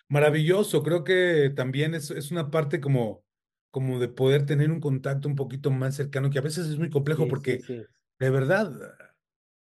Maravilloso, 0.09 0.83
creo 0.83 1.05
que 1.05 1.53
también 1.55 1.95
es, 1.95 2.11
es 2.11 2.31
una 2.31 2.51
parte 2.51 2.81
como, 2.81 3.25
como 3.71 3.99
de 3.99 4.09
poder 4.09 4.47
tener 4.47 4.71
un 4.71 4.81
contacto 4.81 5.29
un 5.29 5.35
poquito 5.35 5.71
más 5.71 5.97
cercano, 5.97 6.31
que 6.31 6.39
a 6.39 6.43
veces 6.43 6.67
es 6.69 6.79
muy 6.79 6.91
complejo 6.91 7.23
Sí, 7.23 7.31
sí, 7.37 7.37
porque 7.41 7.61
sí, 7.61 7.87
de 8.19 8.31
verdad, 8.31 8.73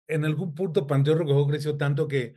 en 0.07 0.25
algún 0.25 0.55
punto 0.55 0.87
Panteón 0.87 1.19
Rococó 1.19 1.47
creció 1.49 1.77
tanto 1.77 2.09
que 2.09 2.35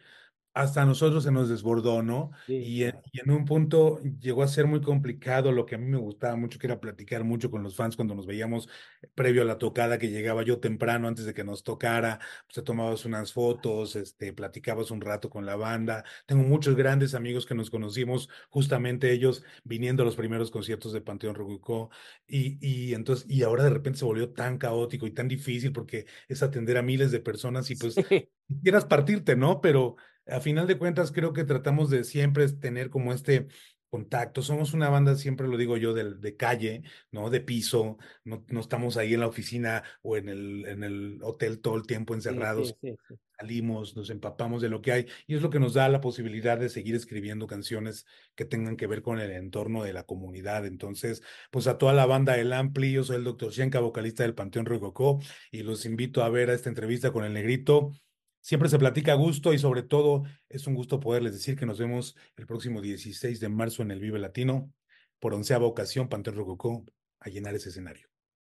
hasta 0.61 0.81
a 0.81 0.85
nosotros 0.85 1.23
se 1.23 1.31
nos 1.31 1.49
desbordó, 1.49 2.03
¿no? 2.03 2.31
sí, 2.45 2.71
Y 2.71 2.83
en, 2.83 2.91
claro. 2.91 3.07
y 3.11 3.19
en 3.21 3.31
un 3.31 3.45
punto 3.45 3.99
llegó 4.19 4.43
a 4.43 4.47
ser 4.47 4.67
muy 4.67 4.81
complicado 4.81 5.51
lo 5.51 5.65
que 5.65 5.75
a 5.75 5.77
mí 5.77 5.85
me 5.87 5.97
gustaba 5.97 6.35
mucho, 6.35 6.59
que 6.59 6.67
era 6.67 6.79
platicar 6.79 7.23
mucho 7.23 7.51
con 7.51 7.63
los 7.63 7.75
fans 7.75 7.95
cuando 7.95 8.15
nos 8.15 8.25
veíamos 8.25 8.67
previo 9.15 9.41
a 9.43 9.45
la 9.45 9.57
tocada, 9.57 9.97
que 9.97 10.09
llegaba 10.09 10.43
yo 10.43 10.59
temprano 10.59 11.07
antes 11.07 11.25
de 11.25 11.33
que 11.33 11.43
nos 11.43 11.63
tocara, 11.63 12.19
pues 12.45 12.55
te 12.55 12.61
tomabas 12.61 13.05
unas 13.05 13.33
fotos, 13.33 13.95
este, 13.95 14.33
platicabas 14.33 14.91
un 14.91 15.01
rato 15.01 15.29
con 15.29 15.45
la 15.45 15.55
banda. 15.55 16.03
Tengo 16.25 16.43
muchos 16.43 16.75
grandes 16.75 17.13
amigos 17.13 17.45
que 17.45 17.55
nos 17.55 17.69
conocimos, 17.69 18.29
justamente 18.49 19.11
ellos 19.11 19.43
viniendo 19.63 20.03
a 20.03 20.05
los 20.05 20.15
primeros 20.15 20.51
conciertos 20.51 20.93
de 20.93 21.01
Panteón 21.01 21.35
Rococó, 21.35 21.89
y, 22.27 22.57
y 22.65 22.93
entonces, 22.93 23.25
y 23.29 23.43
ahora 23.43 23.63
de 23.63 23.69
repente 23.71 23.99
se 23.99 24.05
volvió 24.05 24.31
tan 24.33 24.57
caótico 24.57 25.07
y 25.07 25.11
tan 25.11 25.27
difícil 25.27 25.71
porque 25.73 26.05
es 26.27 26.43
atender 26.43 26.77
a 26.77 26.81
miles 26.81 27.11
de 27.11 27.19
personas 27.19 27.69
y 27.71 27.75
pues 27.75 28.01
Sí, 28.09 28.29
quieras 28.63 28.85
partirte, 28.85 29.35
¿no? 29.35 29.61
Pero 29.61 29.95
a 30.29 30.39
final 30.39 30.67
de 30.67 30.77
cuentas 30.77 31.11
creo 31.11 31.33
que 31.33 31.43
tratamos 31.43 31.89
de 31.89 32.03
siempre 32.03 32.47
tener 32.49 32.89
como 32.89 33.13
este 33.13 33.47
contacto. 33.89 34.41
Somos 34.41 34.73
una 34.73 34.89
banda, 34.89 35.15
siempre 35.15 35.47
lo 35.47 35.57
digo 35.57 35.77
yo, 35.77 35.93
de, 35.93 36.15
de 36.15 36.35
calle, 36.35 36.83
¿no? 37.11 37.29
De 37.29 37.41
piso, 37.41 37.97
no, 38.23 38.43
no 38.49 38.59
estamos 38.59 38.97
ahí 38.97 39.13
en 39.13 39.21
la 39.21 39.27
oficina 39.27 39.83
o 40.01 40.17
en 40.17 40.29
el, 40.29 40.65
en 40.65 40.83
el 40.83 41.19
hotel 41.23 41.59
todo 41.59 41.75
el 41.75 41.87
tiempo 41.87 42.13
sí, 42.13 42.17
encerrados. 42.17 42.75
sí, 42.81 42.95
sí. 43.07 43.15
Salimos, 43.39 43.95
nos 43.95 44.09
empapamos 44.09 44.63
de 44.63 44.69
lo 44.69 44.81
que 44.81 44.91
hay 44.91 45.05
y 45.27 45.35
es 45.35 45.43
lo 45.43 45.51
que 45.51 45.59
nos 45.59 45.75
da 45.75 45.87
la 45.89 46.01
posibilidad 46.01 46.57
de 46.57 46.69
seguir 46.69 46.95
escribiendo 46.95 47.45
canciones 47.45 48.07
que 48.33 48.45
tengan 48.45 48.75
que 48.77 48.87
ver 48.87 49.03
con 49.03 49.19
el 49.19 49.29
entorno 49.29 49.83
de 49.83 49.93
la 49.93 50.05
comunidad. 50.05 50.65
Entonces, 50.65 51.21
pues 51.51 51.67
a 51.67 51.77
toda 51.77 51.93
la 51.93 52.07
banda 52.07 52.33
del 52.33 52.51
Ampli, 52.51 52.91
yo 52.93 53.03
soy 53.03 53.17
el 53.17 53.23
doctor 53.23 53.51
Shenka, 53.51 53.79
vocalista 53.79 54.23
del 54.23 54.33
Panteón 54.33 54.65
Rococó, 54.65 55.19
y 55.51 55.61
los 55.61 55.85
invito 55.85 56.23
a 56.23 56.29
ver 56.29 56.49
a 56.49 56.55
esta 56.55 56.69
entrevista 56.69 57.11
con 57.11 57.25
el 57.25 57.33
Negrito. 57.33 57.91
Siempre 58.47 58.69
se 58.69 58.79
platica 58.79 59.11
a 59.11 59.15
gusto 59.15 59.51
y 59.51 59.59
sobre 59.59 59.83
todo 59.83 60.23
es 60.47 60.67
un 60.67 60.73
gusto 60.75 61.01
poderles 61.01 61.33
decir 61.33 61.57
que 61.57 61.65
nos 61.65 61.79
vemos 61.79 62.15
el 62.37 62.47
próximo 62.47 62.79
16 62.79 63.41
de 63.41 63.49
marzo 63.49 63.81
en 63.81 63.91
el 63.91 63.99
Vive 63.99 64.19
Latino, 64.19 64.71
por 65.19 65.33
onceava 65.33 65.65
ocasión, 65.65 66.07
Panteón 66.07 66.37
Rococó, 66.37 66.85
a 67.19 67.29
llenar 67.29 67.55
ese 67.55 67.67
escenario. 67.67 68.07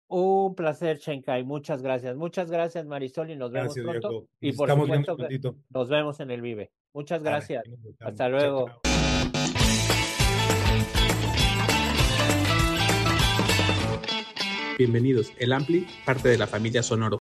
Un 0.07 0.55
placer, 0.55 0.97
Shenkai. 0.97 1.43
Muchas 1.43 1.83
gracias. 1.83 2.15
Muchas 2.15 2.49
gracias, 2.49 2.87
Marisol, 2.87 3.29
y 3.29 3.35
nos 3.35 3.51
vemos 3.51 3.75
Gracias, 3.75 3.85
pronto. 3.85 4.09
Diego. 4.09 4.27
Y 4.41 4.47
Nos 4.47 4.57
por 4.57 4.69
supuesto 4.71 5.15
que 5.15 5.53
nos 5.69 5.89
vemos 5.89 6.19
en 6.21 6.31
el 6.31 6.41
Vive. 6.41 6.71
Muchas 6.91 7.21
gracias. 7.21 7.63
vemos. 7.63 7.95
Hasta 7.99 8.15
Chao, 8.15 8.29
luego. 8.31 8.65
chao. 8.65 8.81
Bienvenidos, 14.79 15.31
el 15.37 15.53
Ampli, 15.53 15.85
parte 16.03 16.29
de 16.29 16.39
la 16.39 16.47
familia 16.47 16.81
Sonoro. 16.81 17.22